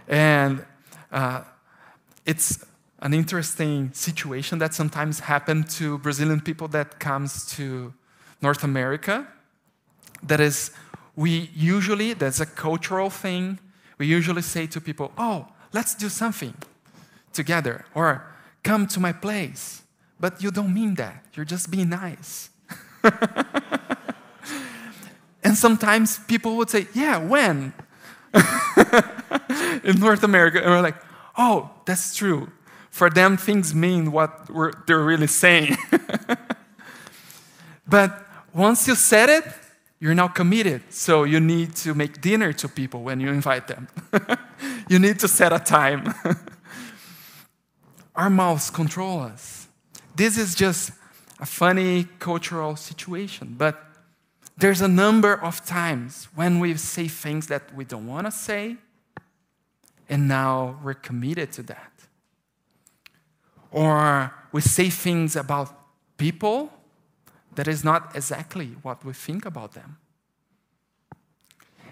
And 0.08 0.64
uh, 1.12 1.42
it's 2.26 2.64
an 3.00 3.14
interesting 3.14 3.92
situation 3.92 4.58
that 4.58 4.74
sometimes 4.74 5.20
happens 5.20 5.76
to 5.78 5.98
Brazilian 5.98 6.40
people 6.40 6.66
that 6.68 6.98
comes 6.98 7.46
to 7.56 7.92
North 8.42 8.64
America. 8.64 9.28
That 10.22 10.40
is, 10.40 10.72
we 11.14 11.50
usually, 11.54 12.14
that's 12.14 12.40
a 12.40 12.46
cultural 12.46 13.10
thing, 13.10 13.58
we 13.98 14.06
usually 14.06 14.42
say 14.42 14.66
to 14.66 14.80
people, 14.80 15.12
oh, 15.18 15.46
let's 15.72 15.94
do 15.94 16.08
something 16.08 16.54
together. 17.32 17.84
Or 17.94 18.26
come 18.62 18.86
to 18.88 19.00
my 19.00 19.12
place. 19.12 19.82
But 20.18 20.42
you 20.42 20.50
don't 20.50 20.74
mean 20.74 20.94
that. 20.96 21.24
You're 21.34 21.46
just 21.46 21.70
being 21.70 21.88
nice. 21.88 22.50
and 25.42 25.56
sometimes 25.56 26.18
people 26.18 26.56
would 26.56 26.68
say, 26.70 26.86
Yeah, 26.92 27.18
when? 27.18 27.72
in 29.82 29.98
North 29.98 30.22
America. 30.22 30.60
And 30.60 30.70
we're 30.70 30.82
like, 30.82 30.96
Oh, 31.38 31.70
that's 31.86 32.14
true. 32.14 32.50
For 32.90 33.08
them, 33.08 33.36
things 33.36 33.74
mean 33.74 34.12
what 34.12 34.50
they're 34.86 35.04
really 35.04 35.28
saying. 35.28 35.76
but 37.88 38.26
once 38.52 38.86
you 38.88 38.94
said 38.94 39.30
it, 39.30 39.44
you're 40.00 40.14
now 40.14 40.28
committed. 40.28 40.82
So 40.92 41.24
you 41.24 41.40
need 41.40 41.76
to 41.76 41.94
make 41.94 42.20
dinner 42.20 42.52
to 42.54 42.68
people 42.68 43.02
when 43.02 43.20
you 43.20 43.28
invite 43.28 43.68
them. 43.68 43.88
you 44.88 44.98
need 44.98 45.18
to 45.20 45.28
set 45.28 45.52
a 45.52 45.58
time. 45.58 46.12
Our 48.14 48.30
mouths 48.30 48.70
control 48.70 49.20
us. 49.20 49.68
This 50.14 50.36
is 50.36 50.54
just 50.54 50.92
a 51.38 51.46
funny 51.46 52.06
cultural 52.18 52.76
situation, 52.76 53.54
but 53.56 53.82
there's 54.58 54.82
a 54.82 54.88
number 54.88 55.32
of 55.42 55.64
times 55.64 56.28
when 56.34 56.60
we 56.60 56.76
say 56.76 57.08
things 57.08 57.46
that 57.46 57.74
we 57.74 57.84
don't 57.84 58.06
want 58.06 58.26
to 58.26 58.30
say, 58.30 58.76
and 60.08 60.28
now 60.28 60.78
we're 60.82 60.94
committed 60.94 61.52
to 61.52 61.62
that. 61.62 61.92
Or 63.70 64.34
we 64.52 64.60
say 64.60 64.90
things 64.90 65.36
about 65.36 65.74
people 66.18 66.72
that 67.54 67.68
is 67.68 67.84
not 67.84 68.14
exactly 68.14 68.76
what 68.82 69.04
we 69.04 69.12
think 69.12 69.46
about 69.46 69.72
them. 69.72 69.96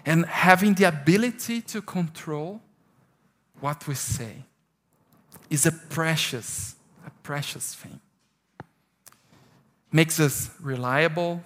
And 0.05 0.25
having 0.25 0.73
the 0.75 0.85
ability 0.85 1.61
to 1.61 1.81
control 1.81 2.61
what 3.59 3.87
we 3.87 3.95
say 3.95 4.45
is 5.49 5.65
a 5.65 5.71
precious, 5.71 6.75
a 7.05 7.09
precious 7.23 7.73
thing. 7.75 7.99
Makes 9.91 10.19
us 10.19 10.51
reliable, 10.61 11.43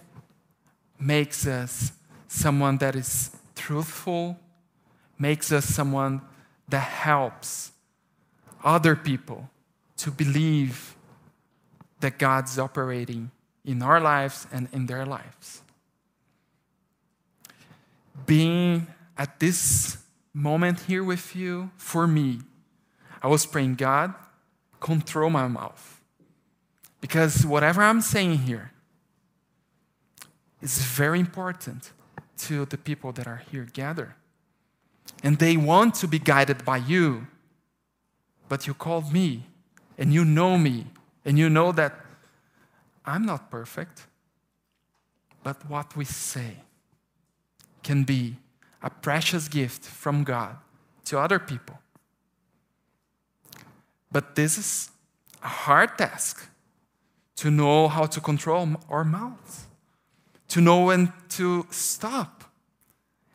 makes 0.99 1.47
us 1.47 1.93
someone 2.27 2.77
that 2.79 2.95
is 2.95 3.31
truthful, 3.55 4.37
makes 5.17 5.51
us 5.51 5.65
someone 5.65 6.21
that 6.67 6.79
helps 6.81 7.71
other 8.63 8.95
people 8.95 9.49
to 9.97 10.11
believe 10.11 10.95
that 11.99 12.17
God's 12.17 12.59
operating 12.59 13.31
in 13.63 13.81
our 13.81 14.01
lives 14.01 14.47
and 14.51 14.67
in 14.73 14.87
their 14.87 15.05
lives. 15.05 15.61
Being 18.25 18.87
at 19.17 19.39
this 19.39 19.97
moment 20.33 20.81
here 20.81 21.03
with 21.03 21.35
you, 21.35 21.71
for 21.77 22.07
me, 22.07 22.39
I 23.23 23.27
was 23.27 23.45
praying, 23.45 23.75
God, 23.75 24.13
control 24.81 25.29
my 25.29 25.47
mouth. 25.47 26.01
Because 26.99 27.45
whatever 27.45 27.81
I'm 27.81 28.01
saying 28.01 28.39
here 28.39 28.71
is 30.61 30.79
very 30.79 31.19
important 31.19 31.91
to 32.39 32.65
the 32.65 32.77
people 32.77 33.13
that 33.13 33.25
are 33.25 33.41
here 33.49 33.65
gathered. 33.71 34.13
And 35.23 35.39
they 35.39 35.55
want 35.55 35.95
to 35.95 36.07
be 36.07 36.19
guided 36.19 36.65
by 36.65 36.77
you. 36.77 37.27
But 38.49 38.67
you 38.67 38.73
called 38.73 39.11
me, 39.11 39.45
and 39.97 40.13
you 40.13 40.25
know 40.25 40.57
me, 40.57 40.87
and 41.23 41.39
you 41.39 41.49
know 41.49 41.71
that 41.71 41.93
I'm 43.05 43.25
not 43.25 43.49
perfect, 43.49 44.07
but 45.43 45.69
what 45.69 45.95
we 45.95 46.05
say 46.05 46.57
can 47.83 48.03
be 48.03 48.37
a 48.81 48.89
precious 48.89 49.47
gift 49.47 49.83
from 49.83 50.23
God 50.23 50.57
to 51.05 51.19
other 51.19 51.39
people. 51.39 51.79
But 54.13 54.35
this 54.35 54.57
is 54.57 54.91
a 55.41 55.47
hard 55.47 55.97
task 55.97 56.47
to 57.37 57.51
know 57.51 57.89
how 57.89 58.05
to 58.05 58.21
control 58.21 58.69
our 58.89 59.03
mouths, 59.03 59.65
to 60.49 60.61
know 60.61 60.85
when 60.85 61.11
to 61.29 61.65
stop, 61.71 62.45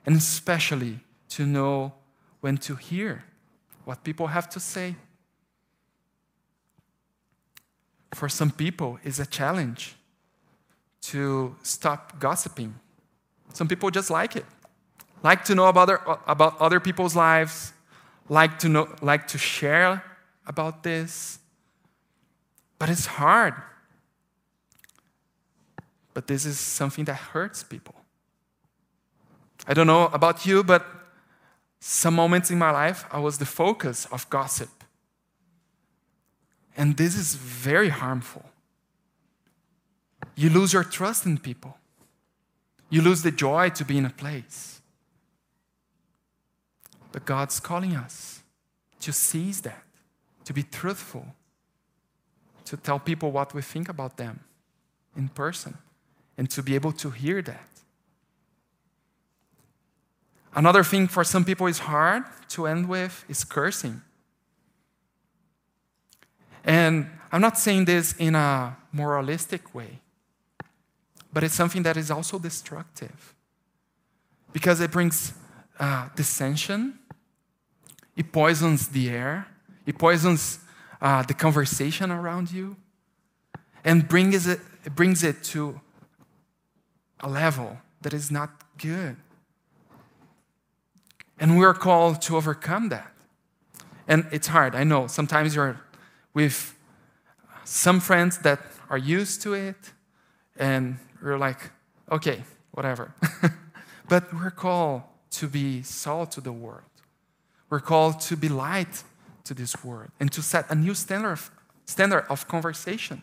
and 0.06 0.16
especially 0.16 1.00
to 1.30 1.44
know 1.44 1.92
when 2.40 2.56
to 2.58 2.76
hear 2.76 3.24
what 3.84 4.04
people 4.04 4.28
have 4.28 4.48
to 4.50 4.60
say 4.60 4.94
for 8.14 8.28
some 8.28 8.50
people 8.50 8.98
it's 9.04 9.18
a 9.18 9.26
challenge 9.26 9.94
to 11.00 11.56
stop 11.62 12.18
gossiping. 12.18 12.74
Some 13.52 13.68
people 13.68 13.90
just 13.90 14.10
like 14.10 14.36
it. 14.36 14.44
Like 15.22 15.44
to 15.44 15.54
know 15.54 15.66
about 15.66 15.88
other, 15.88 16.00
about 16.26 16.60
other 16.60 16.80
people's 16.80 17.16
lives, 17.16 17.72
like 18.28 18.58
to 18.60 18.68
know 18.68 18.88
like 19.00 19.26
to 19.28 19.38
share 19.38 20.02
about 20.48 20.82
this. 20.82 21.38
But 22.78 22.88
it's 22.88 23.06
hard. 23.06 23.54
But 26.14 26.26
this 26.26 26.44
is 26.44 26.58
something 26.58 27.04
that 27.04 27.14
hurts 27.14 27.62
people. 27.62 27.94
I 29.68 29.74
don't 29.74 29.86
know 29.86 30.06
about 30.06 30.46
you, 30.46 30.64
but 30.64 30.84
some 31.80 32.14
moments 32.14 32.50
in 32.50 32.58
my 32.58 32.70
life 32.70 33.04
I 33.12 33.20
was 33.20 33.38
the 33.38 33.46
focus 33.46 34.06
of 34.10 34.28
gossip. 34.30 34.70
And 36.76 36.96
this 36.96 37.16
is 37.16 37.34
very 37.34 37.88
harmful. 37.88 38.44
You 40.34 40.50
lose 40.50 40.72
your 40.72 40.84
trust 40.84 41.26
in 41.26 41.38
people, 41.38 41.76
you 42.88 43.02
lose 43.02 43.22
the 43.22 43.30
joy 43.32 43.70
to 43.70 43.84
be 43.84 43.98
in 43.98 44.06
a 44.06 44.10
place. 44.10 44.80
But 47.10 47.24
God's 47.24 47.58
calling 47.58 47.96
us 47.96 48.42
to 49.00 49.12
seize 49.12 49.62
that, 49.62 49.82
to 50.48 50.54
be 50.54 50.62
truthful, 50.62 51.26
to 52.64 52.74
tell 52.78 52.98
people 52.98 53.30
what 53.30 53.52
we 53.52 53.60
think 53.60 53.86
about 53.86 54.16
them 54.16 54.40
in 55.14 55.28
person, 55.28 55.76
and 56.38 56.48
to 56.48 56.62
be 56.62 56.74
able 56.74 56.90
to 56.90 57.10
hear 57.10 57.42
that. 57.42 57.68
Another 60.54 60.82
thing 60.82 61.06
for 61.06 61.22
some 61.22 61.44
people 61.44 61.66
is 61.66 61.80
hard 61.80 62.22
to 62.48 62.66
end 62.66 62.88
with 62.88 63.26
is 63.28 63.44
cursing. 63.44 64.00
And 66.64 67.10
I'm 67.30 67.42
not 67.42 67.58
saying 67.58 67.84
this 67.84 68.14
in 68.16 68.34
a 68.34 68.74
moralistic 68.90 69.74
way, 69.74 70.00
but 71.30 71.44
it's 71.44 71.54
something 71.54 71.82
that 71.82 71.98
is 71.98 72.10
also 72.10 72.38
destructive 72.38 73.34
because 74.54 74.80
it 74.80 74.90
brings 74.90 75.34
uh, 75.78 76.08
dissension, 76.16 76.98
it 78.16 78.32
poisons 78.32 78.88
the 78.88 79.10
air, 79.10 79.46
it 79.88 79.98
poisons 79.98 80.58
uh, 81.00 81.22
the 81.22 81.32
conversation 81.32 82.10
around 82.10 82.52
you, 82.52 82.76
and 83.82 84.06
brings 84.06 84.46
it, 84.46 84.60
brings 84.94 85.24
it 85.24 85.42
to 85.42 85.80
a 87.20 87.28
level 87.28 87.78
that 88.02 88.12
is 88.12 88.30
not 88.30 88.50
good. 88.76 89.16
And 91.38 91.58
we're 91.58 91.72
called 91.72 92.20
to 92.22 92.36
overcome 92.36 92.90
that. 92.90 93.10
And 94.06 94.26
it's 94.30 94.48
hard, 94.48 94.74
I 94.74 94.84
know. 94.84 95.06
Sometimes 95.06 95.54
you're 95.54 95.80
with 96.34 96.76
some 97.64 97.98
friends 97.98 98.36
that 98.40 98.60
are 98.90 98.98
used 98.98 99.40
to 99.42 99.54
it, 99.54 99.92
and 100.58 100.98
we're 101.22 101.38
like, 101.38 101.70
okay, 102.12 102.44
whatever. 102.72 103.14
but 104.08 104.34
we're 104.34 104.50
called 104.50 105.02
to 105.30 105.48
be 105.48 105.82
salt 105.82 106.32
to 106.32 106.42
the 106.42 106.52
world. 106.52 106.82
We're 107.70 107.80
called 107.80 108.20
to 108.20 108.36
be 108.36 108.50
light 108.50 109.02
to 109.48 109.54
this 109.54 109.84
world 109.84 110.10
and 110.20 110.30
to 110.32 110.42
set 110.42 110.70
a 110.70 110.74
new 110.74 110.94
standard 110.94 111.32
of, 111.32 111.50
standard 111.84 112.24
of 112.30 112.46
conversation. 112.46 113.22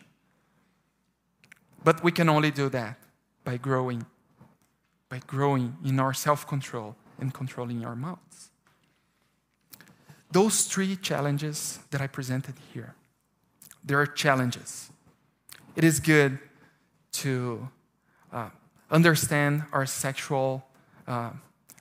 But 1.82 2.02
we 2.02 2.12
can 2.12 2.28
only 2.28 2.50
do 2.50 2.68
that 2.68 2.98
by 3.44 3.56
growing, 3.56 4.06
by 5.08 5.20
growing 5.26 5.76
in 5.84 5.98
our 6.00 6.12
self 6.12 6.46
control 6.46 6.96
and 7.18 7.32
controlling 7.32 7.84
our 7.84 7.96
mouths. 7.96 8.50
Those 10.32 10.64
three 10.64 10.96
challenges 10.96 11.78
that 11.90 12.00
I 12.00 12.08
presented 12.08 12.54
here 12.74 12.94
there 13.86 14.00
are 14.00 14.06
challenges. 14.06 14.90
It 15.76 15.84
is 15.84 16.00
good 16.00 16.40
to 17.12 17.68
uh, 18.32 18.50
understand 18.90 19.62
our 19.72 19.86
sexual 19.86 20.66
uh, 21.06 21.30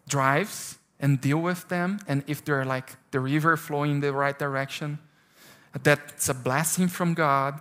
drives 0.08 0.78
and 1.00 1.20
deal 1.22 1.40
with 1.40 1.68
them. 1.70 2.00
And 2.08 2.24
if 2.28 2.44
they're 2.44 2.66
like 2.66 2.96
the 3.12 3.20
river 3.20 3.58
flowing 3.58 3.92
in 3.92 4.00
the 4.00 4.14
right 4.14 4.38
direction, 4.38 5.00
that's 5.84 6.30
a 6.30 6.34
blessing 6.34 6.88
from 6.88 7.14
God 7.14 7.60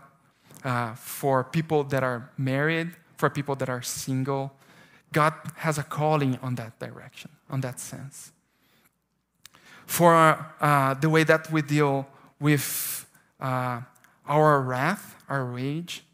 uh, 0.64 0.94
for 0.94 1.44
people 1.44 1.84
that 1.84 2.02
are 2.02 2.30
married, 2.38 2.90
for 3.16 3.28
people 3.28 3.56
that 3.56 3.68
are 3.68 3.82
single. 3.82 4.52
God 5.12 5.34
has 5.56 5.78
a 5.78 5.82
calling 5.82 6.38
on 6.42 6.54
that 6.56 6.78
direction, 6.78 7.30
on 7.50 7.60
that 7.60 7.80
sense. 7.80 8.32
For 9.86 10.14
uh, 10.60 10.94
the 10.94 11.10
way 11.10 11.24
that 11.24 11.50
we 11.52 11.62
deal 11.62 12.06
with 12.40 13.06
uh, 13.40 13.80
our 14.26 14.60
wrath, 14.62 15.16
our 15.28 15.44
rage, 15.44 16.04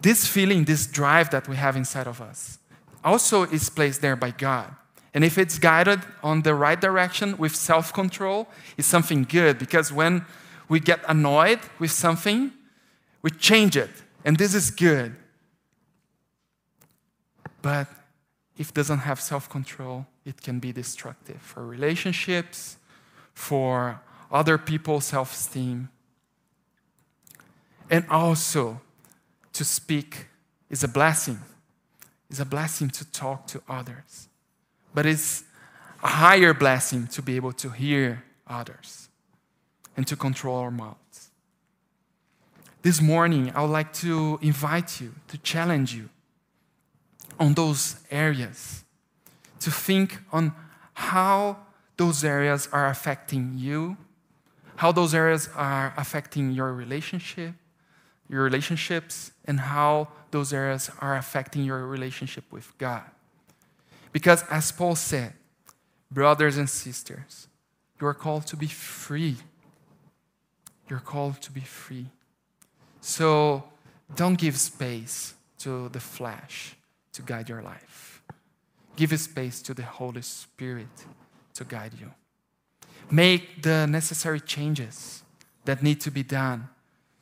this 0.00 0.26
feeling, 0.26 0.64
this 0.64 0.86
drive 0.86 1.30
that 1.30 1.48
we 1.48 1.56
have 1.56 1.76
inside 1.76 2.06
of 2.06 2.20
us, 2.20 2.58
also 3.02 3.42
is 3.44 3.68
placed 3.68 4.00
there 4.00 4.16
by 4.16 4.30
God. 4.30 4.74
And 5.14 5.24
if 5.24 5.38
it's 5.38 5.60
guided 5.60 6.00
on 6.24 6.42
the 6.42 6.54
right 6.54 6.80
direction 6.80 7.36
with 7.38 7.54
self 7.54 7.92
control, 7.92 8.48
it's 8.76 8.88
something 8.88 9.22
good 9.22 9.58
because 9.58 9.92
when 9.92 10.26
we 10.68 10.80
get 10.80 11.00
annoyed 11.06 11.60
with 11.78 11.92
something, 11.92 12.52
we 13.22 13.30
change 13.30 13.76
it, 13.76 13.90
and 14.24 14.36
this 14.36 14.54
is 14.54 14.70
good. 14.72 15.14
But 17.62 17.88
if 18.58 18.70
it 18.70 18.74
doesn't 18.74 18.98
have 18.98 19.20
self 19.20 19.48
control, 19.48 20.06
it 20.24 20.42
can 20.42 20.58
be 20.58 20.72
destructive 20.72 21.40
for 21.40 21.64
relationships, 21.64 22.76
for 23.32 24.00
other 24.32 24.58
people's 24.58 25.04
self 25.04 25.32
esteem. 25.32 25.90
And 27.88 28.04
also, 28.10 28.80
to 29.52 29.64
speak 29.64 30.26
is 30.68 30.82
a 30.82 30.88
blessing. 30.88 31.38
It's 32.28 32.40
a 32.40 32.44
blessing 32.44 32.90
to 32.90 33.10
talk 33.12 33.46
to 33.48 33.62
others. 33.68 34.28
But 34.94 35.06
it's 35.06 35.44
a 36.02 36.08
higher 36.08 36.54
blessing 36.54 37.08
to 37.08 37.22
be 37.22 37.36
able 37.36 37.52
to 37.52 37.70
hear 37.70 38.24
others 38.46 39.08
and 39.96 40.06
to 40.06 40.16
control 40.16 40.56
our 40.58 40.70
mouths. 40.70 41.30
This 42.82 43.00
morning, 43.00 43.50
I 43.54 43.62
would 43.62 43.70
like 43.70 43.92
to 43.94 44.38
invite 44.42 45.00
you, 45.00 45.14
to 45.28 45.38
challenge 45.38 45.94
you 45.94 46.10
on 47.40 47.54
those 47.54 47.96
areas, 48.10 48.84
to 49.60 49.70
think 49.70 50.18
on 50.30 50.52
how 50.92 51.56
those 51.96 52.22
areas 52.22 52.68
are 52.72 52.88
affecting 52.88 53.54
you, 53.56 53.96
how 54.76 54.92
those 54.92 55.14
areas 55.14 55.48
are 55.56 55.94
affecting 55.96 56.52
your 56.52 56.72
relationship, 56.74 57.54
your 58.28 58.42
relationships, 58.42 59.32
and 59.44 59.60
how 59.60 60.08
those 60.30 60.52
areas 60.52 60.90
are 61.00 61.16
affecting 61.16 61.64
your 61.64 61.86
relationship 61.86 62.44
with 62.50 62.76
God. 62.78 63.04
Because 64.14 64.44
as 64.44 64.70
Paul 64.70 64.94
said, 64.94 65.32
brothers 66.08 66.56
and 66.56 66.70
sisters, 66.70 67.48
you 68.00 68.06
are 68.06 68.14
called 68.14 68.46
to 68.46 68.56
be 68.56 68.68
free. 68.68 69.36
You're 70.88 71.00
called 71.00 71.40
to 71.42 71.50
be 71.50 71.62
free. 71.62 72.06
So 73.00 73.64
don't 74.14 74.38
give 74.38 74.56
space 74.56 75.34
to 75.58 75.88
the 75.88 75.98
flesh 75.98 76.76
to 77.12 77.22
guide 77.22 77.48
your 77.48 77.60
life. 77.60 78.22
Give 78.94 79.18
space 79.18 79.60
to 79.62 79.74
the 79.74 79.82
Holy 79.82 80.22
Spirit 80.22 80.94
to 81.54 81.64
guide 81.64 81.94
you. 82.00 82.12
Make 83.10 83.62
the 83.62 83.86
necessary 83.88 84.40
changes 84.40 85.24
that 85.64 85.82
need 85.82 86.00
to 86.02 86.12
be 86.12 86.22
done 86.22 86.68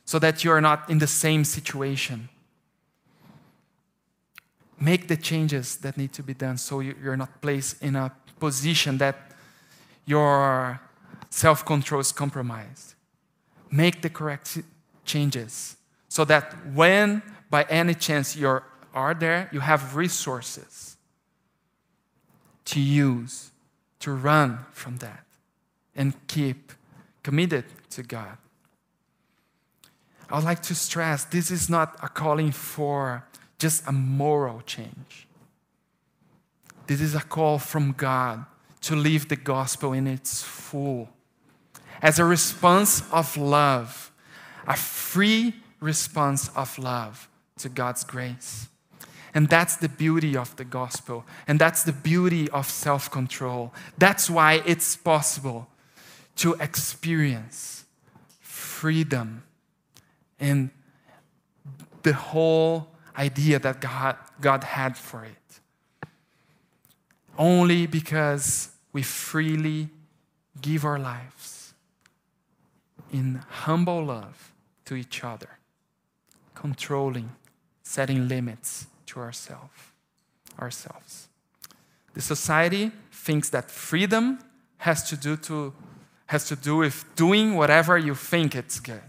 so 0.05 0.19
that 0.19 0.43
you 0.43 0.51
are 0.51 0.61
not 0.61 0.87
in 0.91 0.99
the 0.99 1.07
same 1.07 1.43
situation. 1.43 2.29
Make 4.79 5.07
the 5.07 5.17
changes 5.17 5.77
that 5.77 5.97
need 5.97 6.13
to 6.13 6.23
be 6.23 6.33
done 6.33 6.57
so 6.57 6.79
you're 6.79 7.17
not 7.17 7.41
placed 7.41 7.81
in 7.81 7.95
a 7.95 8.11
position 8.39 8.97
that 8.97 9.31
your 10.05 10.79
self 11.29 11.65
control 11.65 12.01
is 12.01 12.11
compromised. 12.11 12.95
Make 13.71 14.01
the 14.01 14.09
correct 14.09 14.59
changes 15.05 15.77
so 16.09 16.25
that 16.25 16.53
when 16.73 17.21
by 17.49 17.63
any 17.69 17.93
chance 17.93 18.35
you 18.35 18.61
are 18.93 19.13
there, 19.13 19.49
you 19.51 19.59
have 19.59 19.95
resources 19.95 20.97
to 22.65 22.79
use 22.79 23.51
to 23.99 24.11
run 24.11 24.59
from 24.71 24.97
that 24.97 25.25
and 25.95 26.13
keep 26.27 26.73
committed 27.23 27.65
to 27.89 28.03
God. 28.03 28.37
I 30.29 30.35
would 30.35 30.45
like 30.45 30.61
to 30.63 30.75
stress 30.75 31.25
this 31.25 31.51
is 31.51 31.69
not 31.69 31.97
a 32.01 32.09
calling 32.09 32.51
for 32.51 33.25
just 33.63 33.87
a 33.87 33.93
moral 33.93 34.61
change. 34.65 35.25
This 36.85 36.99
is 36.99 37.15
a 37.15 37.21
call 37.21 37.59
from 37.59 37.93
God 37.93 38.43
to 38.81 38.93
live 38.93 39.29
the 39.29 39.37
gospel 39.37 39.93
in 39.93 40.05
its 40.05 40.43
full. 40.43 41.07
As 42.01 42.19
a 42.19 42.25
response 42.25 43.09
of 43.09 43.37
love, 43.37 44.11
a 44.67 44.75
free 44.75 45.53
response 45.79 46.49
of 46.57 46.77
love 46.77 47.29
to 47.59 47.69
God's 47.69 48.03
grace. 48.03 48.67
And 49.33 49.47
that's 49.47 49.77
the 49.77 49.87
beauty 49.87 50.35
of 50.35 50.53
the 50.57 50.65
gospel. 50.65 51.23
And 51.47 51.57
that's 51.57 51.83
the 51.83 51.93
beauty 51.93 52.49
of 52.49 52.69
self 52.69 53.09
control. 53.09 53.73
That's 53.97 54.29
why 54.29 54.61
it's 54.65 54.97
possible 54.97 55.69
to 56.35 56.55
experience 56.55 57.85
freedom 58.41 59.43
and 60.37 60.69
the 62.01 62.11
whole 62.11 62.92
idea 63.17 63.59
that 63.59 63.81
God, 63.81 64.17
God 64.41 64.63
had 64.63 64.97
for 64.97 65.23
it. 65.25 65.59
Only 67.37 67.87
because 67.87 68.69
we 68.91 69.01
freely 69.01 69.89
give 70.61 70.85
our 70.85 70.99
lives 70.99 71.73
in 73.11 73.41
humble 73.49 74.05
love 74.05 74.51
to 74.85 74.95
each 74.95 75.23
other, 75.23 75.49
controlling, 76.53 77.31
setting 77.83 78.27
limits 78.27 78.87
to 79.07 79.19
ourselves. 79.19 79.91
Ourselves. 80.59 81.27
The 82.13 82.21
society 82.21 82.91
thinks 83.11 83.49
that 83.49 83.71
freedom 83.71 84.39
has 84.77 85.09
to 85.09 85.17
do 85.17 85.35
to 85.37 85.73
has 86.27 86.47
to 86.47 86.55
do 86.55 86.77
with 86.77 87.05
doing 87.15 87.55
whatever 87.55 87.97
you 87.97 88.15
think 88.15 88.55
it's 88.55 88.79
good. 88.79 89.01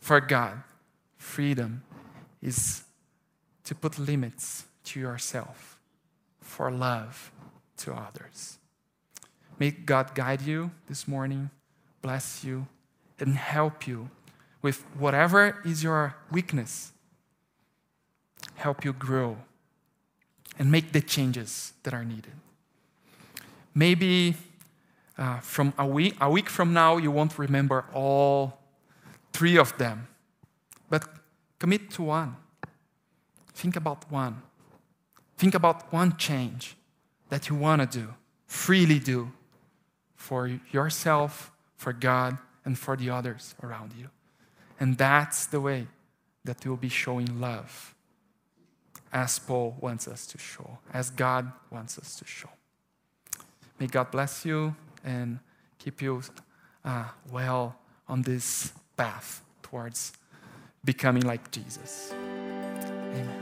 For 0.00 0.20
God, 0.20 0.62
freedom 1.22 1.82
is 2.42 2.82
to 3.64 3.74
put 3.74 3.98
limits 3.98 4.64
to 4.84 5.00
yourself 5.00 5.78
for 6.40 6.70
love 6.70 7.30
to 7.78 7.92
others. 7.92 8.58
May 9.58 9.70
God 9.70 10.14
guide 10.14 10.42
you 10.42 10.72
this 10.88 11.06
morning, 11.06 11.50
bless 12.02 12.44
you, 12.44 12.66
and 13.18 13.36
help 13.36 13.86
you 13.86 14.10
with 14.60 14.84
whatever 14.98 15.58
is 15.64 15.82
your 15.82 16.16
weakness 16.30 16.92
help 18.56 18.84
you 18.84 18.92
grow 18.92 19.36
and 20.58 20.70
make 20.70 20.92
the 20.92 21.00
changes 21.00 21.72
that 21.82 21.94
are 21.94 22.04
needed. 22.04 22.32
Maybe 23.74 24.34
uh, 25.18 25.40
from 25.40 25.72
a 25.78 25.86
week, 25.86 26.16
a 26.20 26.30
week 26.30 26.48
from 26.48 26.72
now, 26.72 26.96
you 26.96 27.10
won't 27.10 27.38
remember 27.38 27.84
all 27.92 28.58
three 29.32 29.56
of 29.56 29.76
them, 29.78 30.08
but 30.92 31.08
commit 31.58 31.90
to 31.90 32.02
one. 32.02 32.36
Think 33.54 33.76
about 33.76 34.12
one. 34.12 34.42
Think 35.38 35.54
about 35.54 35.90
one 35.90 36.18
change 36.18 36.76
that 37.30 37.48
you 37.48 37.56
want 37.56 37.80
to 37.80 37.98
do, 38.00 38.08
freely 38.46 38.98
do 38.98 39.32
for 40.14 40.50
yourself, 40.70 41.50
for 41.76 41.94
God, 41.94 42.36
and 42.66 42.78
for 42.78 42.94
the 42.94 43.08
others 43.08 43.54
around 43.62 43.94
you. 43.98 44.10
And 44.78 44.98
that's 44.98 45.46
the 45.46 45.62
way 45.62 45.86
that 46.44 46.62
we'll 46.66 46.76
be 46.76 46.90
showing 46.90 47.40
love 47.40 47.94
as 49.10 49.38
Paul 49.38 49.74
wants 49.80 50.06
us 50.06 50.26
to 50.26 50.36
show, 50.36 50.78
as 50.92 51.08
God 51.08 51.50
wants 51.70 51.98
us 51.98 52.16
to 52.16 52.26
show. 52.26 52.50
May 53.80 53.86
God 53.86 54.10
bless 54.10 54.44
you 54.44 54.76
and 55.02 55.38
keep 55.78 56.02
you 56.02 56.22
uh, 56.84 57.06
well 57.30 57.76
on 58.06 58.20
this 58.20 58.74
path 58.94 59.42
towards 59.62 60.12
becoming 60.84 61.22
like 61.22 61.50
Jesus. 61.50 62.12
Amen. 62.12 63.41